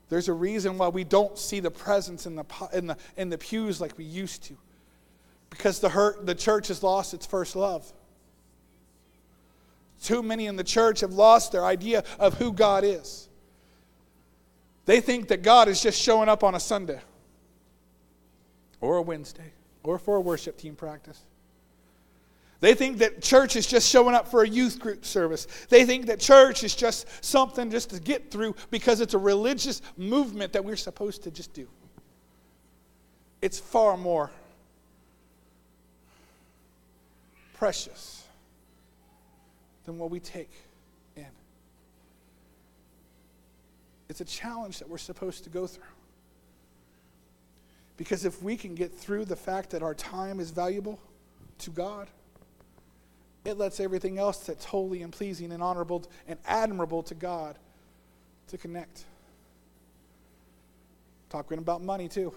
There's 0.08 0.30
a 0.30 0.34
reason 0.34 0.78
why 0.78 0.88
we 0.88 1.04
don't 1.04 1.38
see 1.38 1.60
the 1.60 1.70
presence 1.70 2.26
in 2.26 2.38
the, 2.38 2.46
in 2.72 2.88
the, 2.88 2.98
in 3.18 3.30
the 3.30 3.38
pews 3.38 3.82
like 3.82 3.98
we 3.98 4.06
used 4.06 4.46
to. 4.46 4.58
Because 5.50 5.80
the, 5.80 5.90
hurt, 5.90 6.26
the 6.26 6.34
church 6.34 6.70
has 6.70 6.82
lost 6.82 7.14
its 7.14 7.26
first 7.26 7.58
love. 7.58 7.92
Too 10.02 10.24
many 10.24 10.46
in 10.46 10.56
the 10.56 10.64
church 10.64 11.02
have 11.02 11.12
lost 11.12 11.52
their 11.52 11.66
idea 11.66 12.06
of 12.20 12.36
who 12.36 12.54
God 12.54 12.86
is. 12.86 13.28
They 14.86 15.02
think 15.02 15.28
that 15.28 15.44
God 15.44 15.68
is 15.68 15.84
just 15.84 16.02
showing 16.02 16.30
up 16.30 16.42
on 16.42 16.56
a 16.56 16.60
Sunday 16.60 17.02
or 18.80 18.96
a 18.96 19.02
Wednesday 19.02 19.52
or 19.84 19.98
for 19.98 20.16
a 20.16 20.22
worship 20.22 20.58
team 20.58 20.76
practice. 20.76 21.22
They 22.60 22.74
think 22.74 22.98
that 22.98 23.22
church 23.22 23.56
is 23.56 23.68
just 23.68 23.88
showing 23.88 24.16
up 24.16 24.28
for 24.28 24.44
a 24.44 24.48
youth 24.48 24.80
group 24.80 25.06
service. 25.06 25.48
They 25.70 25.86
think 25.86 26.08
that 26.08 26.20
church 26.20 26.64
is 26.64 26.76
just 26.76 27.08
something 27.24 27.70
just 27.70 27.92
to 27.92 28.00
get 28.00 28.32
through 28.32 28.56
because 28.72 29.00
it's 29.00 29.14
a 29.14 29.20
religious 29.20 29.82
movement 29.96 30.54
that 30.54 30.66
we're 30.66 30.76
supposed 30.76 31.24
to 31.24 31.32
just 31.32 31.54
do. 31.54 31.68
It's 33.42 33.60
far 33.60 33.96
more 33.96 34.32
precious 37.54 38.24
than 39.86 40.00
what 40.00 40.10
we 40.10 40.20
take 40.20 40.52
in. 41.16 41.26
It's 44.10 44.22
a 44.22 44.26
challenge 44.26 44.80
that 44.80 44.90
we're 44.90 44.98
supposed 44.98 45.44
to 45.44 45.52
go 45.52 45.68
through. 45.68 45.84
Because 47.98 48.26
if 48.26 48.42
we 48.44 48.56
can 48.56 48.76
get 48.76 48.94
through 48.94 49.26
the 49.26 49.36
fact 49.36 49.72
that 49.72 49.82
our 49.82 49.96
time 49.96 50.40
is 50.40 50.52
valuable 50.52 51.00
to 51.60 51.72
God, 51.72 52.08
it 53.44 53.58
lets 53.58 53.80
everything 53.80 54.20
else 54.20 54.40
that's 54.40 54.66
holy 54.66 55.02
and 55.02 55.12
pleasing 55.12 55.52
and 55.52 55.64
honorable 55.64 56.06
and 56.28 56.38
admirable 56.46 57.02
to 57.04 57.16
God 57.16 57.58
to 58.50 58.58
connect. 58.58 59.06
Talking 61.30 61.58
about 61.58 61.82
money 61.82 62.08
too. 62.08 62.34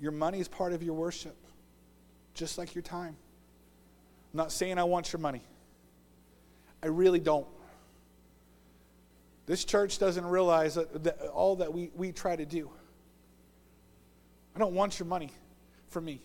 Your 0.00 0.12
money 0.12 0.40
is 0.40 0.48
part 0.48 0.72
of 0.72 0.82
your 0.82 0.94
worship, 0.94 1.36
just 2.34 2.58
like 2.58 2.74
your 2.74 2.82
time. 2.82 3.16
I'm 4.32 4.38
not 4.38 4.52
saying 4.52 4.78
I 4.78 4.84
want 4.84 5.12
your 5.12 5.20
money. 5.20 5.42
I 6.82 6.88
really 6.88 7.20
don't. 7.20 7.46
This 9.46 9.64
church 9.64 9.98
doesn't 9.98 10.26
realize 10.26 10.74
that, 10.74 11.04
that 11.04 11.20
all 11.28 11.56
that 11.56 11.72
we, 11.72 11.90
we 11.94 12.12
try 12.12 12.36
to 12.36 12.44
do. 12.44 12.70
I 14.56 14.58
don't 14.58 14.72
want 14.72 14.98
your 14.98 15.06
money 15.06 15.30
for 15.88 16.00
me. 16.00 16.22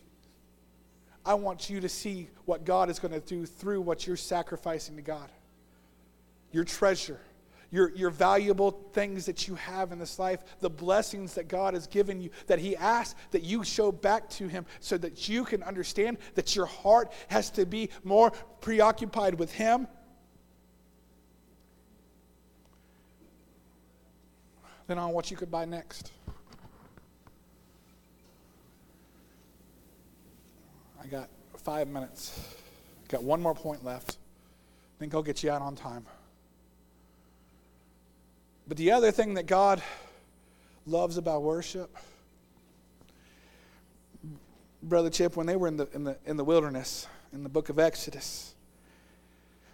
I 1.25 1.33
want 1.33 1.69
you 1.69 1.81
to 1.81 1.89
see 1.89 2.29
what 2.45 2.63
God 2.63 2.89
is 2.89 2.97
going 2.97 3.13
to 3.13 3.19
do 3.19 3.45
through 3.45 3.81
what 3.81 4.07
you're 4.07 4.15
sacrificing 4.15 4.95
to 4.95 5.01
God. 5.01 5.29
Your 6.53 6.63
treasure, 6.63 7.19
your, 7.71 7.93
your 7.93 8.09
valuable 8.09 8.71
things 8.93 9.25
that 9.25 9.49
you 9.49 9.55
have 9.55 9.91
in 9.91 9.99
this 9.99 10.17
life, 10.17 10.39
the 10.61 10.69
blessings 10.69 11.33
that 11.33 11.49
God 11.49 11.73
has 11.73 11.87
given 11.87 12.21
you, 12.21 12.29
that 12.47 12.57
He 12.57 12.77
asks 12.77 13.19
that 13.31 13.43
you 13.43 13.65
show 13.65 13.91
back 13.91 14.29
to 14.31 14.47
Him 14.47 14.65
so 14.79 14.97
that 14.99 15.27
you 15.27 15.43
can 15.43 15.61
understand 15.61 16.17
that 16.35 16.55
your 16.55 16.67
heart 16.67 17.11
has 17.27 17.49
to 17.51 17.65
be 17.65 17.89
more 18.05 18.31
preoccupied 18.61 19.35
with 19.35 19.51
Him 19.51 19.89
than 24.87 24.97
on 24.97 25.11
what 25.11 25.29
you 25.29 25.35
could 25.35 25.51
buy 25.51 25.65
next. 25.65 26.11
I 31.01 31.07
got 31.07 31.29
five 31.57 31.87
minutes. 31.87 32.39
Got 33.07 33.23
one 33.23 33.41
more 33.41 33.55
point 33.55 33.83
left. 33.83 34.17
Think 34.99 35.15
I'll 35.15 35.23
get 35.23 35.41
you 35.41 35.49
out 35.49 35.61
on 35.61 35.75
time. 35.75 36.05
But 38.67 38.77
the 38.77 38.91
other 38.91 39.11
thing 39.11 39.33
that 39.33 39.47
God 39.47 39.81
loves 40.85 41.17
about 41.17 41.41
worship, 41.41 41.95
Brother 44.83 45.09
Chip, 45.09 45.35
when 45.35 45.47
they 45.47 45.55
were 45.55 45.67
in 45.67 45.77
the, 45.77 45.87
in 45.93 46.03
the, 46.03 46.17
in 46.25 46.37
the 46.37 46.43
wilderness, 46.43 47.07
in 47.33 47.43
the 47.43 47.49
book 47.49 47.69
of 47.69 47.79
Exodus, 47.79 48.53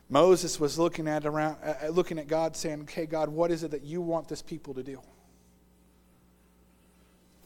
Moses 0.09 0.59
was 0.59 0.79
looking 0.79 1.07
at 1.07 1.25
around, 1.25 1.57
uh, 1.61 1.89
looking 1.89 2.17
at 2.19 2.27
God, 2.27 2.55
saying, 2.55 2.81
"Okay, 2.83 3.05
God, 3.05 3.27
what 3.27 3.51
is 3.51 3.63
it 3.63 3.71
that 3.71 3.83
you 3.83 4.01
want 4.01 4.29
this 4.29 4.41
people 4.41 4.73
to 4.73 4.83
do?" 4.83 5.01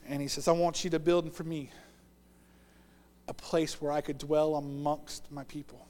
And 0.07 0.21
he 0.21 0.27
says, 0.27 0.47
"I 0.47 0.51
want 0.51 0.83
you 0.83 0.91
to 0.91 0.99
build 0.99 1.33
for 1.33 1.43
me 1.43 1.71
a 3.31 3.33
place 3.33 3.81
where 3.81 3.93
I 3.93 4.01
could 4.01 4.17
dwell 4.17 4.55
amongst 4.55 5.31
my 5.31 5.45
people." 5.45 5.87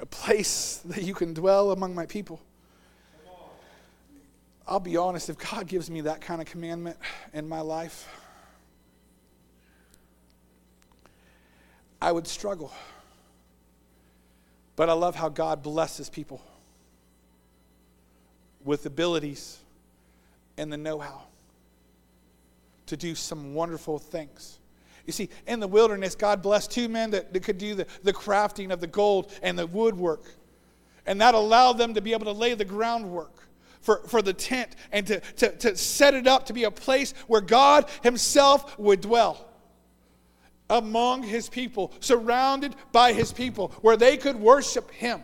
a 0.00 0.06
place 0.06 0.82
that 0.84 1.02
you 1.02 1.14
can 1.14 1.32
dwell 1.32 1.70
among 1.70 1.94
my 1.94 2.04
people. 2.04 2.38
I'll 4.66 4.80
be 4.80 4.98
honest, 4.98 5.30
if 5.30 5.38
God 5.38 5.66
gives 5.66 5.88
me 5.88 6.02
that 6.02 6.20
kind 6.20 6.42
of 6.42 6.46
commandment 6.46 6.98
in 7.32 7.48
my 7.48 7.60
life, 7.60 8.06
I 12.02 12.12
would 12.12 12.26
struggle. 12.26 12.70
But 14.76 14.90
I 14.90 14.92
love 14.92 15.14
how 15.14 15.30
God 15.30 15.62
blesses 15.62 16.10
people 16.10 16.42
with 18.62 18.84
abilities 18.84 19.58
and 20.58 20.70
the 20.70 20.76
know 20.76 20.98
how 20.98 21.22
to 22.86 22.96
do 22.96 23.14
some 23.14 23.54
wonderful 23.54 23.98
things. 23.98 24.58
You 25.06 25.12
see, 25.12 25.28
in 25.46 25.60
the 25.60 25.68
wilderness, 25.68 26.14
God 26.14 26.42
blessed 26.42 26.70
two 26.70 26.88
men 26.88 27.10
that, 27.10 27.32
that 27.32 27.42
could 27.42 27.58
do 27.58 27.74
the, 27.74 27.86
the 28.02 28.12
crafting 28.12 28.72
of 28.72 28.80
the 28.80 28.86
gold 28.86 29.32
and 29.42 29.58
the 29.58 29.66
woodwork. 29.66 30.24
And 31.06 31.20
that 31.20 31.34
allowed 31.34 31.74
them 31.74 31.94
to 31.94 32.00
be 32.00 32.12
able 32.12 32.24
to 32.26 32.32
lay 32.32 32.54
the 32.54 32.64
groundwork 32.64 33.44
for, 33.80 34.00
for 34.06 34.22
the 34.22 34.32
tent 34.32 34.76
and 34.92 35.06
to, 35.06 35.20
to, 35.20 35.50
to 35.58 35.76
set 35.76 36.14
it 36.14 36.26
up 36.26 36.46
to 36.46 36.54
be 36.54 36.64
a 36.64 36.70
place 36.70 37.12
where 37.26 37.42
God 37.42 37.88
Himself 38.02 38.78
would 38.78 39.02
dwell 39.02 39.50
among 40.70 41.22
His 41.22 41.50
people, 41.50 41.92
surrounded 42.00 42.74
by 42.90 43.12
His 43.12 43.30
people, 43.30 43.68
where 43.82 43.98
they 43.98 44.16
could 44.16 44.36
worship 44.36 44.90
Him. 44.90 45.22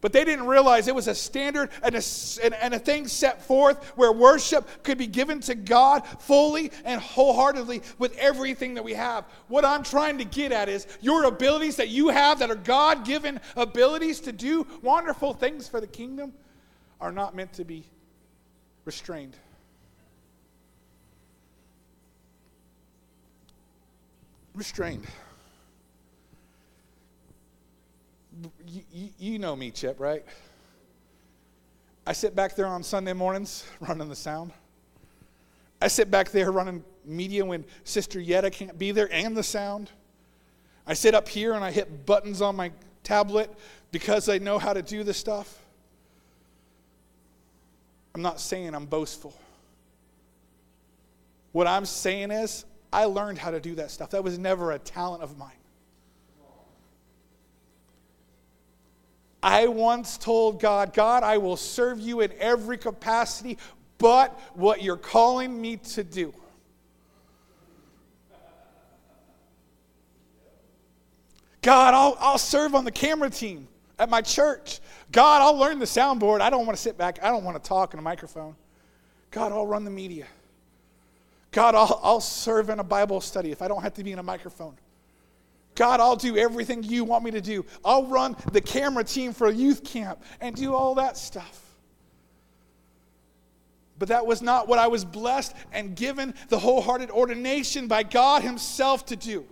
But 0.00 0.12
they 0.12 0.24
didn't 0.24 0.46
realize 0.46 0.86
it 0.86 0.94
was 0.94 1.08
a 1.08 1.14
standard 1.14 1.70
and 1.82 1.94
a, 1.96 2.64
and 2.64 2.74
a 2.74 2.78
thing 2.78 3.08
set 3.08 3.42
forth 3.42 3.84
where 3.96 4.12
worship 4.12 4.84
could 4.84 4.98
be 4.98 5.06
given 5.06 5.40
to 5.40 5.54
God 5.54 6.06
fully 6.20 6.70
and 6.84 7.00
wholeheartedly 7.00 7.82
with 7.98 8.16
everything 8.16 8.74
that 8.74 8.84
we 8.84 8.94
have. 8.94 9.24
What 9.48 9.64
I'm 9.64 9.82
trying 9.82 10.18
to 10.18 10.24
get 10.24 10.52
at 10.52 10.68
is 10.68 10.86
your 11.00 11.24
abilities 11.24 11.76
that 11.76 11.88
you 11.88 12.08
have 12.10 12.38
that 12.38 12.50
are 12.50 12.54
God 12.54 13.04
given 13.04 13.40
abilities 13.56 14.20
to 14.20 14.32
do 14.32 14.66
wonderful 14.82 15.34
things 15.34 15.68
for 15.68 15.80
the 15.80 15.86
kingdom 15.86 16.32
are 17.00 17.12
not 17.12 17.34
meant 17.34 17.52
to 17.54 17.64
be 17.64 17.84
restrained. 18.84 19.36
Restrained. 24.54 25.06
You, 28.66 29.10
you 29.18 29.38
know 29.38 29.54
me, 29.56 29.70
Chip, 29.70 29.98
right? 30.00 30.24
I 32.06 32.12
sit 32.12 32.34
back 32.34 32.56
there 32.56 32.66
on 32.66 32.82
Sunday 32.82 33.12
mornings 33.12 33.66
running 33.80 34.08
the 34.08 34.16
sound. 34.16 34.52
I 35.80 35.88
sit 35.88 36.10
back 36.10 36.30
there 36.30 36.50
running 36.50 36.82
media 37.04 37.44
when 37.44 37.64
Sister 37.84 38.20
Yetta 38.20 38.50
can't 38.50 38.78
be 38.78 38.90
there 38.90 39.08
and 39.12 39.36
the 39.36 39.42
sound. 39.42 39.90
I 40.86 40.94
sit 40.94 41.14
up 41.14 41.28
here 41.28 41.52
and 41.52 41.62
I 41.62 41.70
hit 41.70 42.06
buttons 42.06 42.40
on 42.40 42.56
my 42.56 42.72
tablet 43.04 43.50
because 43.92 44.28
I 44.28 44.38
know 44.38 44.58
how 44.58 44.72
to 44.72 44.82
do 44.82 45.04
this 45.04 45.18
stuff. 45.18 45.58
I'm 48.14 48.22
not 48.22 48.40
saying 48.40 48.74
I'm 48.74 48.86
boastful. 48.86 49.34
What 51.52 51.66
I'm 51.66 51.84
saying 51.84 52.30
is, 52.30 52.64
I 52.92 53.04
learned 53.04 53.38
how 53.38 53.50
to 53.50 53.60
do 53.60 53.74
that 53.76 53.90
stuff. 53.90 54.10
That 54.10 54.24
was 54.24 54.38
never 54.38 54.72
a 54.72 54.78
talent 54.78 55.22
of 55.22 55.36
mine. 55.36 55.57
I 59.42 59.68
once 59.68 60.18
told 60.18 60.60
God, 60.60 60.92
God, 60.92 61.22
I 61.22 61.38
will 61.38 61.56
serve 61.56 62.00
you 62.00 62.20
in 62.20 62.32
every 62.38 62.76
capacity 62.76 63.58
but 63.98 64.38
what 64.54 64.82
you're 64.82 64.96
calling 64.96 65.60
me 65.60 65.76
to 65.76 66.04
do. 66.04 66.32
God, 71.60 71.92
I'll, 71.92 72.16
I'll 72.20 72.38
serve 72.38 72.74
on 72.74 72.84
the 72.84 72.92
camera 72.92 73.28
team 73.28 73.66
at 73.98 74.08
my 74.08 74.22
church. 74.22 74.80
God, 75.10 75.42
I'll 75.42 75.56
learn 75.56 75.80
the 75.80 75.84
soundboard. 75.84 76.40
I 76.40 76.50
don't 76.50 76.64
want 76.64 76.76
to 76.76 76.82
sit 76.82 76.96
back. 76.96 77.18
I 77.22 77.28
don't 77.28 77.44
want 77.44 77.62
to 77.62 77.68
talk 77.68 77.92
in 77.92 77.98
a 77.98 78.02
microphone. 78.02 78.54
God, 79.30 79.52
I'll 79.52 79.66
run 79.66 79.84
the 79.84 79.90
media. 79.90 80.26
God, 81.50 81.74
I'll, 81.74 82.00
I'll 82.02 82.20
serve 82.20 82.70
in 82.70 82.78
a 82.78 82.84
Bible 82.84 83.20
study 83.20 83.50
if 83.50 83.60
I 83.60 83.68
don't 83.68 83.82
have 83.82 83.94
to 83.94 84.04
be 84.04 84.12
in 84.12 84.18
a 84.18 84.22
microphone. 84.22 84.76
God, 85.78 86.00
I'll 86.00 86.16
do 86.16 86.36
everything 86.36 86.82
you 86.82 87.04
want 87.04 87.22
me 87.22 87.30
to 87.30 87.40
do. 87.40 87.64
I'll 87.84 88.04
run 88.06 88.34
the 88.50 88.60
camera 88.60 89.04
team 89.04 89.32
for 89.32 89.46
a 89.46 89.52
youth 89.52 89.84
camp 89.84 90.20
and 90.40 90.56
do 90.56 90.74
all 90.74 90.96
that 90.96 91.16
stuff. 91.16 91.62
But 93.96 94.08
that 94.08 94.26
was 94.26 94.42
not 94.42 94.66
what 94.66 94.80
I 94.80 94.88
was 94.88 95.04
blessed 95.04 95.54
and 95.70 95.94
given 95.94 96.34
the 96.48 96.58
wholehearted 96.58 97.12
ordination 97.12 97.86
by 97.86 98.02
God 98.02 98.42
Himself 98.42 99.06
to 99.06 99.14
do. 99.14 99.46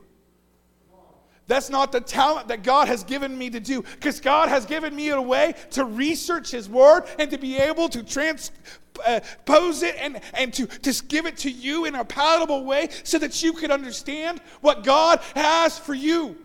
That's 1.48 1.70
not 1.70 1.92
the 1.92 2.00
talent 2.00 2.48
that 2.48 2.62
God 2.62 2.88
has 2.88 3.04
given 3.04 3.36
me 3.36 3.50
to 3.50 3.60
do, 3.60 3.82
because 3.82 4.20
God 4.20 4.48
has 4.48 4.66
given 4.66 4.94
me 4.94 5.10
a 5.10 5.20
way 5.20 5.54
to 5.70 5.84
research 5.84 6.50
His 6.50 6.68
Word 6.68 7.04
and 7.18 7.30
to 7.30 7.38
be 7.38 7.56
able 7.56 7.88
to 7.90 8.02
transpose 8.02 9.82
it 9.82 9.94
and, 9.98 10.20
and 10.34 10.52
to, 10.54 10.66
to 10.66 11.04
give 11.04 11.26
it 11.26 11.36
to 11.38 11.50
you 11.50 11.84
in 11.84 11.94
a 11.94 12.04
palatable 12.04 12.64
way 12.64 12.88
so 13.04 13.18
that 13.18 13.42
you 13.42 13.52
can 13.52 13.70
understand 13.70 14.40
what 14.60 14.82
God 14.82 15.20
has 15.36 15.78
for 15.78 15.94
you. 15.94 16.36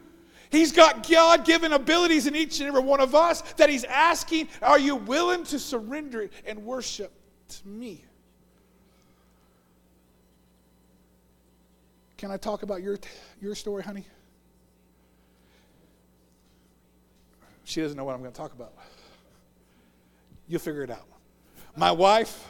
He's 0.51 0.71
got 0.71 1.07
God 1.07 1.45
given 1.45 1.73
abilities 1.73 2.27
in 2.27 2.35
each 2.35 2.59
and 2.59 2.67
every 2.67 2.81
one 2.81 2.99
of 2.99 3.15
us 3.15 3.41
that 3.55 3.69
He's 3.69 3.85
asking, 3.85 4.49
Are 4.61 4.77
you 4.77 4.97
willing 4.97 5.45
to 5.45 5.57
surrender 5.57 6.29
and 6.45 6.63
worship 6.63 7.11
to 7.47 7.67
me? 7.67 8.03
Can 12.17 12.29
I 12.29 12.37
talk 12.37 12.61
about 12.61 12.83
your, 12.83 12.99
your 13.41 13.55
story, 13.55 13.81
honey? 13.81 14.05
She 17.63 17.81
doesn't 17.81 17.97
know 17.97 18.03
what 18.03 18.13
I'm 18.13 18.21
going 18.21 18.31
to 18.31 18.37
talk 18.37 18.53
about. 18.53 18.73
You'll 20.47 20.59
figure 20.59 20.83
it 20.83 20.89
out. 20.89 21.07
My 21.75 21.91
wife, 21.91 22.47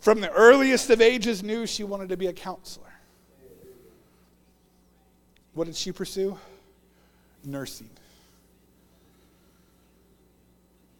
from 0.00 0.20
the 0.20 0.30
earliest 0.30 0.88
of 0.90 1.00
ages, 1.00 1.42
knew 1.42 1.66
she 1.66 1.84
wanted 1.84 2.08
to 2.08 2.16
be 2.16 2.28
a 2.28 2.32
counselor. 2.32 2.86
What 5.52 5.66
did 5.66 5.76
she 5.76 5.92
pursue? 5.92 6.38
Nursing. 7.44 7.90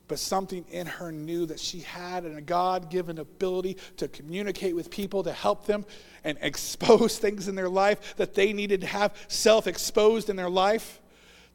But 0.09 0.19
something 0.19 0.65
in 0.71 0.87
her 0.87 1.11
knew 1.11 1.47
that 1.47 1.59
she 1.59 1.81
had 1.81 2.25
a 2.25 2.41
God 2.41 2.91
given 2.91 3.19
ability 3.19 3.77
to 3.97 4.07
communicate 4.09 4.77
with 4.77 4.91
people, 4.91 5.25
to 5.25 5.33
help 5.33 5.67
them 5.67 5.85
and 6.23 6.39
expose 6.43 7.19
things 7.19 7.49
in 7.49 7.55
their 7.55 7.69
life 7.69 8.17
that 8.17 8.35
they 8.35 8.53
needed 8.53 8.83
to 8.83 8.87
have 8.87 9.17
self 9.29 9.67
exposed 9.67 10.31
in 10.31 10.37
their 10.37 10.51
life 10.51 11.01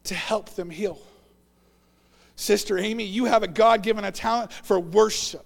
to 0.06 0.16
help 0.16 0.50
them 0.56 0.70
heal. 0.70 1.00
Sister 2.36 2.78
Amy, 2.78 3.04
you 3.04 3.26
have 3.26 3.44
a 3.44 3.48
God 3.48 3.84
given 3.84 4.04
a 4.04 4.12
talent 4.12 4.52
for 4.52 4.80
worship. 4.80 5.46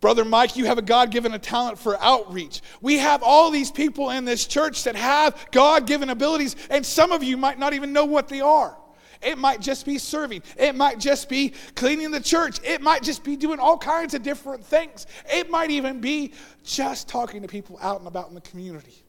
Brother 0.00 0.24
Mike, 0.24 0.56
you 0.56 0.64
have 0.64 0.78
a 0.78 0.82
God 0.82 1.10
given 1.10 1.34
a 1.34 1.38
talent 1.38 1.78
for 1.78 2.00
outreach. 2.00 2.62
We 2.80 2.98
have 2.98 3.22
all 3.22 3.50
these 3.50 3.70
people 3.70 4.10
in 4.10 4.24
this 4.24 4.46
church 4.46 4.84
that 4.84 4.96
have 4.96 5.48
God 5.50 5.86
given 5.86 6.08
abilities, 6.08 6.56
and 6.70 6.84
some 6.86 7.12
of 7.12 7.22
you 7.22 7.36
might 7.36 7.58
not 7.58 7.74
even 7.74 7.92
know 7.92 8.06
what 8.06 8.28
they 8.28 8.40
are. 8.40 8.76
It 9.20 9.36
might 9.36 9.60
just 9.60 9.84
be 9.84 9.98
serving. 9.98 10.42
It 10.56 10.74
might 10.74 10.98
just 10.98 11.28
be 11.28 11.52
cleaning 11.74 12.10
the 12.10 12.20
church. 12.20 12.58
It 12.64 12.80
might 12.80 13.02
just 13.02 13.22
be 13.22 13.36
doing 13.36 13.58
all 13.58 13.76
kinds 13.76 14.14
of 14.14 14.22
different 14.22 14.64
things. 14.64 15.06
It 15.30 15.50
might 15.50 15.70
even 15.70 16.00
be 16.00 16.32
just 16.64 17.06
talking 17.06 17.42
to 17.42 17.48
people 17.48 17.78
out 17.82 17.98
and 17.98 18.08
about 18.08 18.30
in 18.30 18.34
the 18.34 18.40
community. 18.40 19.04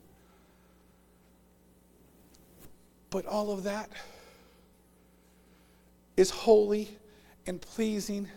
But 3.10 3.25
all 3.25 3.51
of 3.51 3.63
that 3.63 3.89
is 6.17 6.30
holy 6.30 6.89
and 7.47 7.62
pleasing 7.62 8.28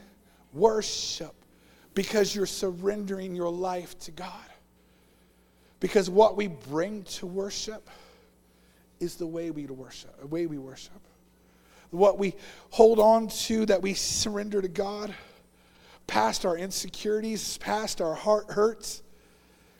worship 0.53 1.35
because 1.95 2.35
you're 2.35 2.47
surrendering 2.47 3.35
your 3.35 3.51
life 3.51 3.99
to 4.01 4.11
God. 4.11 4.33
Because 5.81 6.09
what 6.09 6.37
we 6.37 6.49
bring 6.49 7.03
to 7.05 7.27
worship 7.27 7.89
is 9.01 9.17
the 9.17 9.27
way 9.27 9.51
we 9.51 9.67
worship, 9.67 10.19
the 10.21 10.27
way 10.27 10.47
we 10.47 10.59
worship. 10.59 10.93
What 11.91 12.19
we 12.19 12.35
hold 12.71 12.99
on 12.99 13.29
to 13.29 13.67
that 13.67 13.83
we 13.83 13.95
surrender 13.95 14.61
to 14.61 14.69
God, 14.69 15.15
past 16.07 16.45
our 16.45 16.57
insecurities, 16.57 17.59
past 17.59 18.01
our 18.01 18.15
heart 18.15 18.51
hurts, 18.51 19.03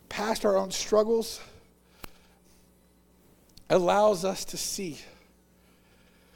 past 0.07 0.45
our 0.45 0.55
own 0.55 0.71
struggles, 0.71 1.41
allows 3.69 4.23
us 4.23 4.45
to 4.45 4.57
see 4.57 4.99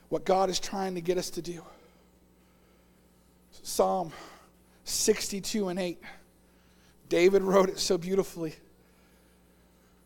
what 0.10 0.26
God 0.26 0.50
is 0.50 0.60
trying 0.60 0.96
to 0.96 1.02
get 1.02 1.18
us 1.18 1.30
to 1.32 1.42
do. 1.42 1.62
Psalm 3.64 4.12
62 4.84 5.70
and 5.70 5.80
8. 5.80 6.00
David 7.08 7.42
wrote 7.44 7.70
it 7.70 7.80
so 7.80 7.98
beautifully. 7.98 8.56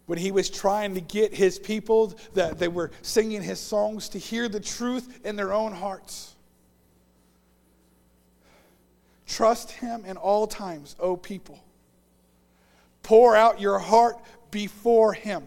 When 0.05 0.19
he 0.19 0.31
was 0.31 0.49
trying 0.49 0.95
to 0.95 1.01
get 1.01 1.33
his 1.33 1.57
people 1.57 2.13
that 2.33 2.59
they 2.59 2.67
were 2.67 2.91
singing 3.01 3.41
his 3.41 3.59
songs 3.59 4.09
to 4.09 4.19
hear 4.19 4.49
the 4.49 4.59
truth 4.59 5.25
in 5.25 5.37
their 5.37 5.53
own 5.53 5.73
hearts. 5.73 6.35
Trust 9.25 9.71
him 9.71 10.03
in 10.05 10.17
all 10.17 10.45
times, 10.45 10.95
O 10.99 11.15
people. 11.15 11.57
Pour 13.01 13.35
out 13.35 13.61
your 13.61 13.79
heart 13.79 14.17
before 14.51 15.13
him. 15.13 15.43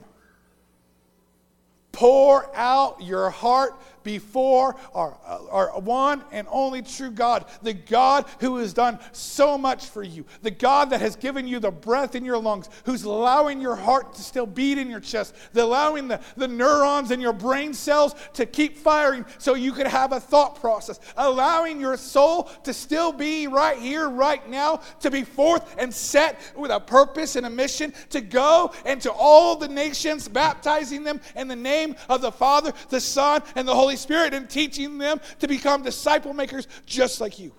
Pour 1.93 2.55
out 2.57 3.03
your 3.03 3.31
heart 3.31 3.75
before 4.07 4.77
our, 4.95 5.19
our 5.51 5.81
one 5.81 6.23
and 6.31 6.47
only 6.49 6.81
true 6.81 7.11
God, 7.11 7.45
the 7.63 7.75
God 7.75 8.25
who 8.39 8.59
has 8.59 8.73
done 8.73 9.01
so 9.11 9.59
much 9.59 9.87
for 9.87 10.05
you, 10.05 10.25
the 10.43 10.51
God 10.53 10.91
that 10.91 11.01
has 11.01 11.17
given 11.17 11.49
you 11.49 11.59
the 11.59 11.73
breath 11.73 12.15
in 12.15 12.25
your 12.25 12.39
lungs, 12.39 12.71
who's 12.85 13.03
allowing 13.03 13.61
your 13.61 13.75
heart 13.75 14.15
to 14.15 14.23
still 14.23 14.47
beat 14.47 14.79
in 14.79 14.89
your 14.89 15.01
chest, 15.01 15.35
the 15.53 15.65
allowing 15.65 16.07
the, 16.07 16.21
the 16.37 16.47
neurons 16.47 17.11
in 17.11 17.21
your 17.21 17.33
brain 17.33 17.75
cells 17.75 18.15
to 18.35 18.47
keep 18.47 18.79
firing 18.79 19.27
so 19.39 19.55
you 19.55 19.73
could 19.73 19.89
have 19.89 20.13
a 20.13 20.21
thought 20.21 20.61
process, 20.61 21.01
allowing 21.17 21.81
your 21.81 21.97
soul 21.97 22.45
to 22.63 22.73
still 22.73 23.11
be 23.11 23.49
right 23.49 23.79
here, 23.79 24.09
right 24.09 24.49
now, 24.49 24.77
to 25.01 25.11
be 25.11 25.25
forth 25.25 25.75
and 25.79 25.93
set 25.93 26.41
with 26.57 26.71
a 26.71 26.79
purpose 26.79 27.35
and 27.35 27.45
a 27.45 27.51
mission 27.51 27.93
to 28.11 28.21
go 28.21 28.73
and 28.85 29.03
to 29.03 29.11
all 29.11 29.57
the 29.57 29.67
nations, 29.67 30.29
baptizing 30.29 31.03
them 31.03 31.21
in 31.35 31.49
the 31.49 31.57
name 31.57 31.97
of 32.09 32.21
the 32.21 32.31
Father, 32.31 32.73
the 32.89 33.01
Son, 33.01 33.43
and 33.57 33.67
the 33.67 33.75
Holy 33.75 33.96
Spirit 33.97 34.35
and 34.35 34.49
teaching 34.49 34.99
them 34.99 35.21
to 35.41 35.49
become 35.49 35.83
disciple 35.83 36.33
makers 36.33 36.69
just 36.87 37.21
like 37.21 37.39
you. 37.39 37.53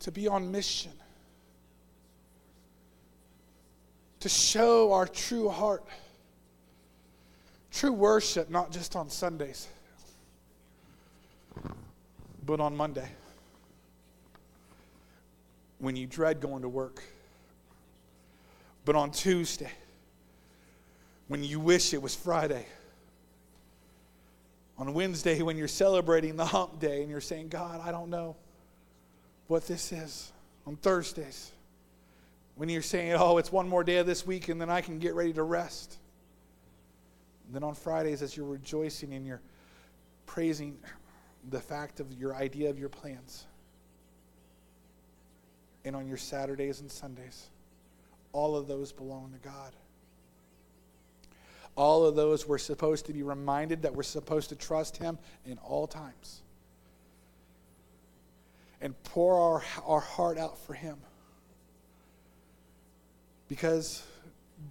To 0.00 0.12
be 0.12 0.28
on 0.28 0.50
mission. 0.50 0.92
To 4.20 4.28
show 4.28 4.92
our 4.92 5.06
true 5.06 5.48
heart. 5.48 5.84
True 7.70 7.92
worship, 7.92 8.50
not 8.50 8.72
just 8.72 8.96
on 8.96 9.10
Sundays, 9.10 9.68
but 12.44 12.60
on 12.60 12.76
Monday. 12.76 13.08
When 15.78 15.94
you 15.94 16.06
dread 16.06 16.40
going 16.40 16.62
to 16.62 16.68
work. 16.68 17.02
But 18.84 18.96
on 18.96 19.10
Tuesday 19.10 19.70
when 21.28 21.44
you 21.44 21.60
wish 21.60 21.94
it 21.94 22.02
was 22.02 22.14
Friday. 22.14 22.66
On 24.78 24.94
Wednesday, 24.94 25.42
when 25.42 25.56
you're 25.56 25.68
celebrating 25.68 26.36
the 26.36 26.46
hump 26.46 26.80
day 26.80 27.02
and 27.02 27.10
you're 27.10 27.20
saying, 27.20 27.48
God, 27.48 27.80
I 27.82 27.90
don't 27.90 28.10
know 28.10 28.36
what 29.46 29.66
this 29.66 29.92
is. 29.92 30.32
On 30.66 30.76
Thursdays, 30.76 31.50
when 32.56 32.68
you're 32.68 32.82
saying, 32.82 33.12
oh, 33.12 33.38
it's 33.38 33.52
one 33.52 33.68
more 33.68 33.84
day 33.84 33.98
of 33.98 34.06
this 34.06 34.26
week 34.26 34.48
and 34.48 34.60
then 34.60 34.70
I 34.70 34.80
can 34.80 34.98
get 34.98 35.14
ready 35.14 35.32
to 35.34 35.42
rest. 35.42 35.96
And 37.46 37.54
then 37.54 37.62
on 37.62 37.74
Fridays, 37.74 38.22
as 38.22 38.36
you're 38.36 38.46
rejoicing 38.46 39.12
and 39.14 39.26
you're 39.26 39.40
praising 40.26 40.76
the 41.50 41.60
fact 41.60 42.00
of 42.00 42.12
your 42.12 42.34
idea 42.34 42.70
of 42.70 42.78
your 42.78 42.88
plans. 42.88 43.46
And 45.84 45.96
on 45.96 46.06
your 46.06 46.18
Saturdays 46.18 46.80
and 46.80 46.90
Sundays, 46.90 47.48
all 48.32 48.56
of 48.56 48.68
those 48.68 48.92
belong 48.92 49.32
to 49.32 49.48
God 49.48 49.72
all 51.78 52.04
of 52.04 52.16
those 52.16 52.46
we're 52.46 52.58
supposed 52.58 53.06
to 53.06 53.12
be 53.12 53.22
reminded 53.22 53.82
that 53.82 53.94
we're 53.94 54.02
supposed 54.02 54.48
to 54.48 54.56
trust 54.56 54.96
Him 54.96 55.16
in 55.46 55.58
all 55.58 55.86
times 55.86 56.42
and 58.80 59.00
pour 59.04 59.40
our, 59.40 59.62
our 59.86 60.00
heart 60.00 60.38
out 60.38 60.58
for 60.58 60.74
Him. 60.74 60.96
Because 63.48 64.02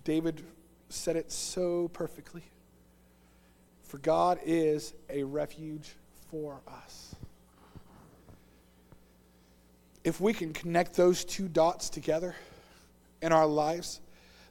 David 0.03 0.43
said 0.89 1.15
it 1.15 1.31
so 1.31 1.87
perfectly. 1.93 2.43
For 3.83 3.99
God 3.99 4.39
is 4.45 4.93
a 5.09 5.23
refuge 5.23 5.95
for 6.29 6.60
us. 6.67 7.15
If 10.03 10.19
we 10.19 10.33
can 10.33 10.51
connect 10.51 10.95
those 10.95 11.23
two 11.23 11.47
dots 11.47 11.89
together 11.89 12.35
in 13.21 13.31
our 13.31 13.47
lives, 13.47 14.01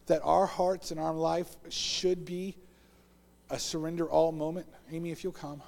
that 0.06 0.20
our 0.22 0.46
hearts 0.46 0.90
and 0.90 1.00
our 1.00 1.12
life 1.12 1.56
should 1.68 2.24
be 2.24 2.56
a 3.50 3.58
surrender 3.58 4.08
all 4.08 4.32
moment. 4.32 4.66
Amy, 4.90 5.10
if 5.10 5.24
you'll 5.24 5.32
come. 5.32 5.62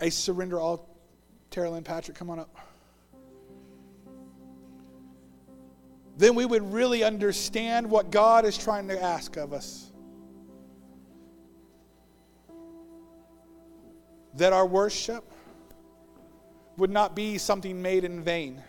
A 0.00 0.10
surrender 0.10 0.58
all. 0.58 0.88
Tara 1.50 1.70
Lynn 1.70 1.84
Patrick, 1.84 2.16
come 2.16 2.30
on 2.30 2.40
up. 2.40 2.56
Then 6.16 6.34
we 6.34 6.44
would 6.44 6.72
really 6.72 7.02
understand 7.02 7.88
what 7.88 8.10
God 8.10 8.44
is 8.44 8.56
trying 8.56 8.88
to 8.88 9.00
ask 9.00 9.36
of 9.36 9.52
us. 9.52 9.90
That 14.34 14.52
our 14.52 14.66
worship 14.66 15.24
would 16.76 16.90
not 16.90 17.14
be 17.14 17.38
something 17.38 17.80
made 17.80 18.04
in 18.04 18.22
vain 18.22 18.62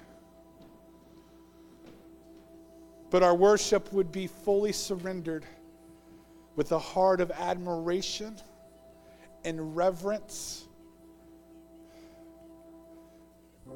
but 3.16 3.24
our 3.24 3.34
worship 3.34 3.94
would 3.94 4.12
be 4.12 4.28
fully 4.28 4.74
surrendered 4.74 5.46
with 6.58 6.74
a 6.74 6.78
heart 6.78 7.22
of 7.22 7.32
admiration 7.32 8.36
and 9.46 9.74
reverence 9.74 10.68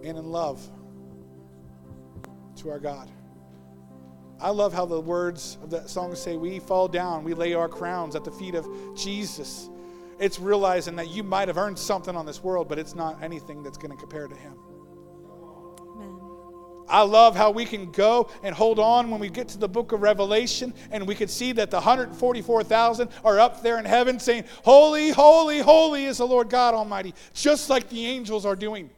and 0.03 0.17
in 0.17 0.25
love 0.29 0.61
to 2.57 2.69
our 2.69 2.79
God. 2.79 3.09
I 4.41 4.49
love 4.49 4.73
how 4.73 4.85
the 4.85 4.99
words 4.99 5.57
of 5.63 5.69
that 5.69 5.89
song 5.89 6.13
say, 6.15 6.35
We 6.35 6.59
fall 6.59 6.89
down, 6.89 7.23
we 7.23 7.33
lay 7.33 7.53
our 7.53 7.69
crowns 7.69 8.17
at 8.17 8.25
the 8.25 8.31
feet 8.31 8.55
of 8.55 8.67
Jesus. 8.93 9.69
It's 10.19 10.37
realizing 10.37 10.97
that 10.97 11.11
you 11.11 11.23
might 11.23 11.47
have 11.47 11.57
earned 11.57 11.79
something 11.79 12.17
on 12.17 12.25
this 12.25 12.43
world, 12.43 12.67
but 12.67 12.77
it's 12.77 12.93
not 12.93 13.23
anything 13.23 13.63
that's 13.63 13.77
going 13.77 13.91
to 13.91 13.97
compare 13.97 14.27
to 14.27 14.35
Him. 14.35 14.57
I 16.89 17.03
love 17.03 17.35
how 17.35 17.51
we 17.51 17.65
can 17.65 17.91
go 17.91 18.29
and 18.43 18.53
hold 18.53 18.79
on 18.79 19.11
when 19.11 19.19
we 19.19 19.29
get 19.29 19.47
to 19.49 19.57
the 19.57 19.69
book 19.69 19.91
of 19.91 20.01
Revelation 20.01 20.73
and 20.91 21.07
we 21.07 21.15
can 21.15 21.27
see 21.27 21.51
that 21.53 21.69
the 21.69 21.77
144,000 21.77 23.09
are 23.23 23.39
up 23.39 23.61
there 23.61 23.77
in 23.77 23.85
heaven 23.85 24.19
saying, 24.19 24.45
Holy, 24.63 25.11
holy, 25.11 25.59
holy 25.59 26.05
is 26.05 26.17
the 26.17 26.27
Lord 26.27 26.49
God 26.49 26.73
Almighty, 26.73 27.13
just 27.33 27.69
like 27.69 27.89
the 27.89 28.05
angels 28.05 28.45
are 28.45 28.55
doing. 28.55 28.89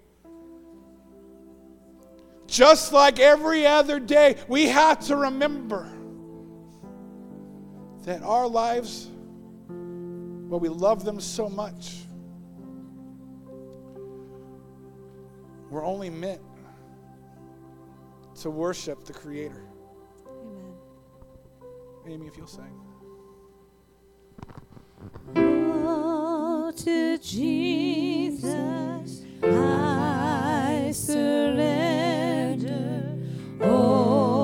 Just 2.47 2.91
like 2.91 3.19
every 3.19 3.65
other 3.65 3.99
day, 3.99 4.35
we 4.47 4.67
have 4.67 4.99
to 5.07 5.15
remember 5.15 5.89
that 8.03 8.23
our 8.23 8.47
lives, 8.47 9.07
well, 9.69 10.59
we 10.59 10.67
love 10.67 11.05
them 11.05 11.21
so 11.21 11.47
much, 11.47 11.97
we're 15.69 15.85
only 15.85 16.09
meant 16.09 16.41
to 18.41 18.49
worship 18.49 19.05
the 19.05 19.13
Creator. 19.13 19.63
Amen. 20.27 20.73
Amy, 22.07 22.25
if 22.25 22.35
you'll 22.35 22.47
sing. 22.47 22.73
Oh, 25.35 26.73
to 26.75 27.19
Jesus 27.19 29.21
I 29.43 30.89
surrender. 30.91 32.73
Oh, 33.61 34.40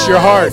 This 0.00 0.08
your 0.08 0.18
heart? 0.18 0.50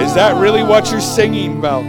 Is 0.00 0.14
that 0.14 0.34
really 0.40 0.64
what 0.64 0.90
you're 0.90 1.00
singing 1.00 1.56
about? 1.58 1.84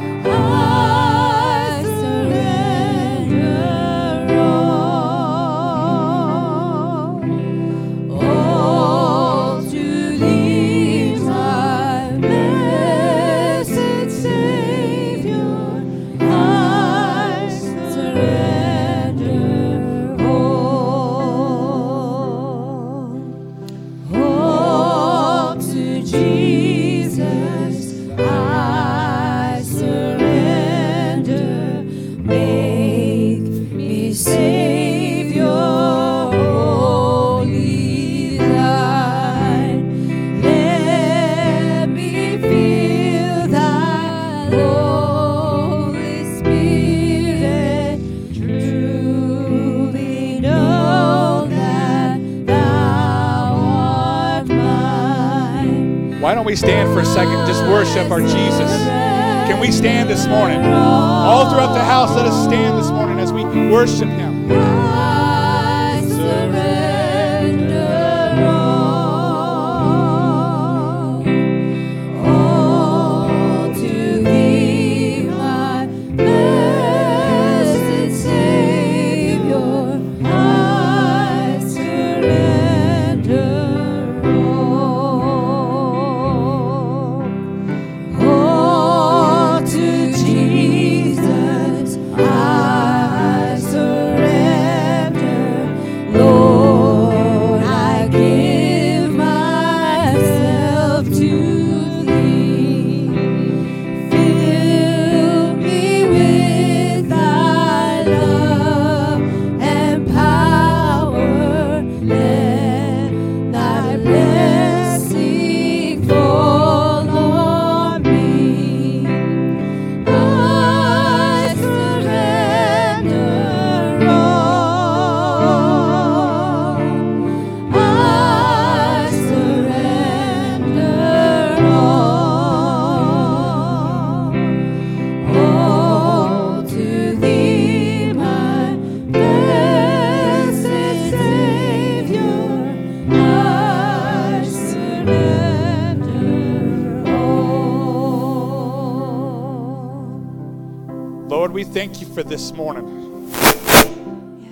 This 152.35 152.51
morning. 152.51 153.31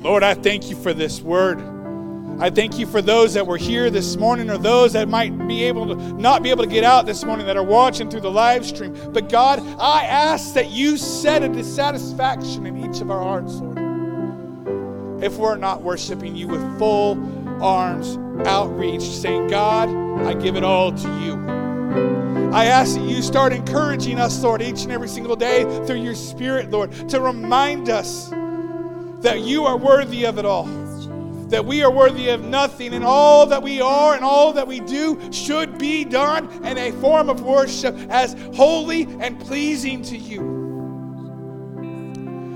Lord, 0.04 0.24
I 0.24 0.36
thank 0.36 0.70
you 0.70 0.76
for 0.78 0.94
this 0.94 1.20
word. 1.20 1.60
I 2.40 2.50
thank 2.50 2.80
you 2.80 2.88
for 2.88 3.02
those 3.02 3.34
that 3.34 3.46
were 3.46 3.58
here 3.58 3.90
this 3.90 4.16
morning 4.16 4.50
or 4.50 4.58
those 4.58 4.94
that 4.94 5.10
might 5.10 5.38
be 5.50 5.66
able 5.66 5.88
to 5.88 5.96
not 6.14 6.44
be 6.44 6.50
able 6.50 6.64
to 6.64 6.70
get 6.70 6.86
out 6.86 7.06
this 7.06 7.26
morning 7.26 7.46
that 7.46 7.58
are 7.58 7.64
watching 7.64 8.10
through 8.10 8.22
the 8.22 8.32
live 8.32 8.66
stream. 8.66 8.98
But 9.12 9.28
God, 9.28 9.60
I 9.82 10.06
ask 10.06 10.54
that 10.54 10.72
you 10.72 10.96
set 10.96 11.44
a 11.44 11.50
dissatisfaction 11.50 12.66
in 12.66 12.78
each 12.90 13.02
of 13.02 13.12
our 13.12 13.22
hearts, 13.22 13.56
Lord. 13.56 15.22
If 15.22 15.36
we're 15.36 15.58
not 15.58 15.82
worshiping 15.82 16.38
you 16.38 16.48
with 16.48 16.80
full 16.80 17.22
arms 17.62 18.18
outreach, 18.48 19.02
saying, 19.02 19.50
God, 19.50 19.90
I 20.26 20.36
give 20.36 20.56
it 20.56 20.64
all 20.64 20.94
to 20.94 21.20
you. 21.20 21.63
I 22.54 22.66
ask 22.66 22.96
that 22.96 23.04
you 23.04 23.22
start 23.24 23.52
encouraging 23.52 24.20
us, 24.20 24.44
Lord, 24.44 24.62
each 24.62 24.84
and 24.84 24.92
every 24.92 25.08
single 25.08 25.36
day 25.36 25.64
through 25.86 26.02
your 26.02 26.14
Spirit, 26.14 26.70
Lord, 26.70 26.92
to 27.10 27.20
remind 27.20 27.90
us 27.90 28.30
that 29.22 29.42
you 29.42 29.66
are 29.66 29.76
worthy 29.76 30.26
of 30.26 30.38
it 30.38 30.46
all. 30.46 30.66
That 31.48 31.66
we 31.66 31.84
are 31.84 31.92
worthy 31.92 32.30
of 32.30 32.44
nothing, 32.44 32.94
and 32.94 33.04
all 33.04 33.46
that 33.48 33.62
we 33.62 33.82
are 33.82 34.16
and 34.16 34.24
all 34.24 34.54
that 34.54 34.68
we 34.68 34.80
do 34.80 35.20
should 35.32 35.78
be 35.78 36.04
done 36.04 36.50
in 36.64 36.78
a 36.78 36.92
form 36.94 37.30
of 37.30 37.42
worship 37.42 37.96
as 38.10 38.36
holy 38.56 39.04
and 39.20 39.40
pleasing 39.40 40.02
to 40.04 40.18
you. 40.18 40.62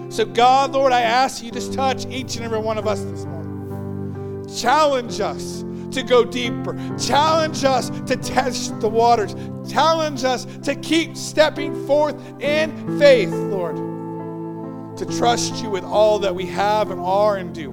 So, 0.10 0.26
God, 0.26 0.72
Lord, 0.72 0.94
I 0.94 1.02
ask 1.02 1.44
you 1.44 1.52
to 1.52 1.72
touch 1.74 2.06
each 2.08 2.38
and 2.38 2.46
every 2.46 2.60
one 2.60 2.78
of 2.78 2.88
us 2.88 3.02
this 3.02 3.26
morning. 3.26 4.48
Challenge 4.58 5.20
us 5.20 5.64
to 5.98 6.04
go 6.04 6.24
deeper. 6.24 6.76
Challenge 7.00 7.64
us 7.64 7.90
to 7.90 8.16
test 8.16 8.80
the 8.80 8.88
waters. 8.88 9.36
Challenge 9.70 10.24
us 10.24 10.46
to 10.64 10.76
keep 10.76 11.18
stepping 11.18 11.88
forth 11.88 12.16
in 12.40 13.00
faith, 13.00 13.32
Lord, 13.32 13.76
to 14.98 15.06
trust 15.18 15.64
you 15.64 15.72
with 15.72 15.84
all 15.84 16.20
that 16.20 16.36
we 16.36 16.46
have 16.46 16.92
and 16.92 17.02
are 17.02 17.38
and 17.38 17.54
do. 17.54 17.72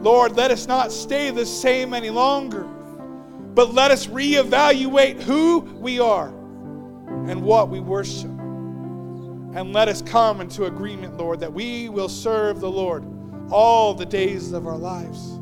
Lord, 0.00 0.34
let 0.34 0.50
us 0.50 0.66
not 0.66 0.92
stay 0.92 1.30
the 1.30 1.44
same 1.44 1.92
any 1.92 2.08
longer, 2.08 2.62
but 2.62 3.74
let 3.74 3.90
us 3.90 4.06
reevaluate 4.06 5.20
who 5.20 5.58
we 5.58 6.00
are 6.00 6.28
and 6.28 7.42
what 7.42 7.68
we 7.68 7.80
worship. 7.80 8.30
And 8.30 9.74
let 9.74 9.88
us 9.88 10.00
come 10.00 10.40
into 10.40 10.64
agreement, 10.64 11.18
Lord, 11.18 11.40
that 11.40 11.52
we 11.52 11.90
will 11.90 12.08
serve 12.08 12.60
the 12.60 12.70
Lord 12.70 13.04
all 13.50 13.92
the 13.92 14.06
days 14.06 14.52
of 14.52 14.66
our 14.66 14.78
lives. 14.78 15.39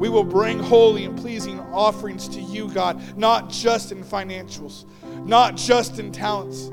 We 0.00 0.08
will 0.08 0.24
bring 0.24 0.58
holy 0.58 1.04
and 1.04 1.16
pleasing 1.16 1.60
offerings 1.60 2.26
to 2.28 2.40
you, 2.40 2.70
God, 2.70 3.18
not 3.18 3.50
just 3.50 3.92
in 3.92 4.02
financials, 4.02 4.86
not 5.26 5.58
just 5.58 5.98
in 5.98 6.10
talents, 6.10 6.70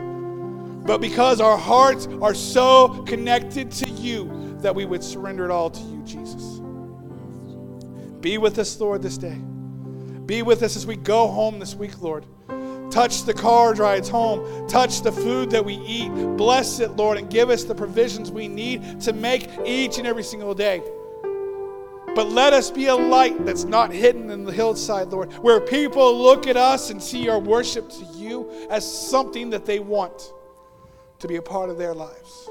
but 0.88 1.02
because 1.02 1.42
our 1.42 1.58
hearts 1.58 2.08
are 2.22 2.34
so 2.34 3.04
connected 3.06 3.70
to 3.72 3.90
you 3.90 4.56
that 4.62 4.74
we 4.74 4.86
would 4.86 5.04
surrender 5.04 5.44
it 5.44 5.52
all 5.52 5.70
to 5.70 5.82
you, 5.82 6.02
Jesus. 6.04 6.62
Be 8.22 8.38
with 8.38 8.58
us, 8.60 8.80
Lord, 8.80 9.02
this 9.02 9.18
day. 9.18 9.38
Be 10.26 10.42
with 10.42 10.64
us 10.64 10.78
as 10.78 10.88
we 10.88 10.96
go 10.96 11.28
home 11.28 11.60
this 11.60 11.76
week, 11.76 12.02
Lord. 12.02 12.26
Touch 12.90 13.24
the 13.24 13.34
car 13.34 13.74
rides 13.74 14.08
home. 14.08 14.70
Touch 14.70 15.02
the 15.02 15.12
food 15.12 15.52
that 15.52 15.66
we 15.66 15.76
eat. 15.76 16.10
Bless 16.38 16.80
it, 16.80 16.92
Lord, 16.92 17.18
and 17.18 17.30
give 17.30 17.50
us 17.50 17.66
the 17.66 17.76
provisions 17.76 18.32
we 18.32 18.48
need 18.48 19.02
to 19.02 19.12
make 19.12 19.50
each 19.66 19.98
and 19.98 20.08
every 20.08 20.24
single 20.24 20.54
day. 20.54 20.82
But 22.18 22.30
let 22.30 22.51
us 22.51 22.72
be 22.72 22.88
a 22.88 22.95
light 22.95 23.45
that's 23.45 23.63
not 23.63 23.91
hidden 23.91 24.32
in 24.32 24.43
the 24.43 24.51
hillside, 24.51 25.09
Lord, 25.09 25.32
where 25.34 25.61
people 25.61 26.20
look 26.20 26.47
at 26.47 26.57
us 26.57 26.89
and 26.89 26.99
see 26.99 27.30
our 27.30 27.38
worship 27.38 27.91
to 27.91 28.05
you 28.15 28.49
as 28.72 28.91
something 28.91 29.51
that 29.51 29.68
they 29.68 29.78
want 29.78 30.34
to 31.20 31.28
be 31.28 31.36
a 31.36 31.43
part 31.43 31.70
of 31.70 31.78
their 31.78 31.93
lives. 31.93 32.49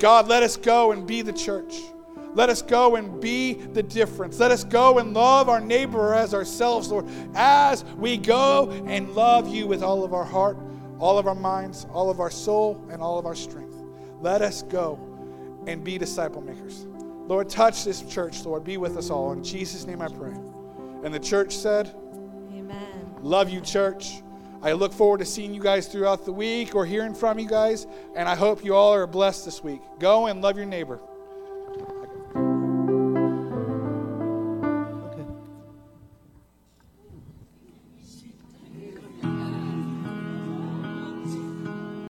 God, 0.00 0.28
let 0.28 0.42
us 0.42 0.58
go 0.58 0.92
and 0.92 1.06
be 1.06 1.22
the 1.22 1.32
church. 1.32 1.80
Let 2.34 2.50
us 2.50 2.60
go 2.60 2.96
and 2.96 3.22
be 3.22 3.54
the 3.54 3.82
difference. 3.82 4.38
Let 4.38 4.50
us 4.50 4.64
go 4.64 4.98
and 4.98 5.14
love 5.14 5.48
our 5.48 5.58
neighbor 5.58 6.12
as 6.12 6.34
ourselves, 6.34 6.88
Lord, 6.88 7.06
as 7.34 7.84
we 7.96 8.18
go 8.18 8.70
and 8.86 9.14
love 9.14 9.48
you 9.48 9.66
with 9.66 9.82
all 9.82 10.04
of 10.04 10.12
our 10.12 10.26
heart, 10.26 10.58
all 10.98 11.18
of 11.18 11.26
our 11.26 11.34
minds, 11.34 11.86
all 11.90 12.10
of 12.10 12.20
our 12.20 12.30
soul, 12.30 12.86
and 12.90 13.00
all 13.00 13.18
of 13.18 13.24
our 13.24 13.34
strength. 13.34 13.78
Let 14.20 14.42
us 14.42 14.60
go 14.60 15.00
and 15.66 15.82
be 15.82 15.96
disciple 15.96 16.42
makers. 16.42 16.86
Lord, 17.26 17.48
touch 17.48 17.84
this 17.84 18.02
church, 18.02 18.44
Lord. 18.44 18.64
Be 18.64 18.76
with 18.76 18.96
us 18.96 19.10
all. 19.10 19.32
In 19.32 19.42
Jesus' 19.42 19.86
name 19.86 20.00
I 20.00 20.08
pray. 20.08 20.34
And 21.02 21.12
the 21.12 21.18
church 21.18 21.56
said, 21.56 21.94
Amen. 22.52 23.14
Love 23.20 23.50
you, 23.50 23.60
church. 23.60 24.22
I 24.62 24.72
look 24.72 24.92
forward 24.92 25.18
to 25.18 25.24
seeing 25.24 25.52
you 25.54 25.60
guys 25.60 25.86
throughout 25.86 26.24
the 26.24 26.32
week 26.32 26.74
or 26.74 26.86
hearing 26.86 27.14
from 27.14 27.38
you 27.38 27.46
guys, 27.46 27.86
and 28.14 28.28
I 28.28 28.34
hope 28.34 28.64
you 28.64 28.74
all 28.74 28.94
are 28.94 29.06
blessed 29.06 29.44
this 29.44 29.62
week. 29.62 29.80
Go 29.98 30.26
and 30.26 30.40
love 30.40 30.56
your 30.56 30.66
neighbor. 30.66 31.00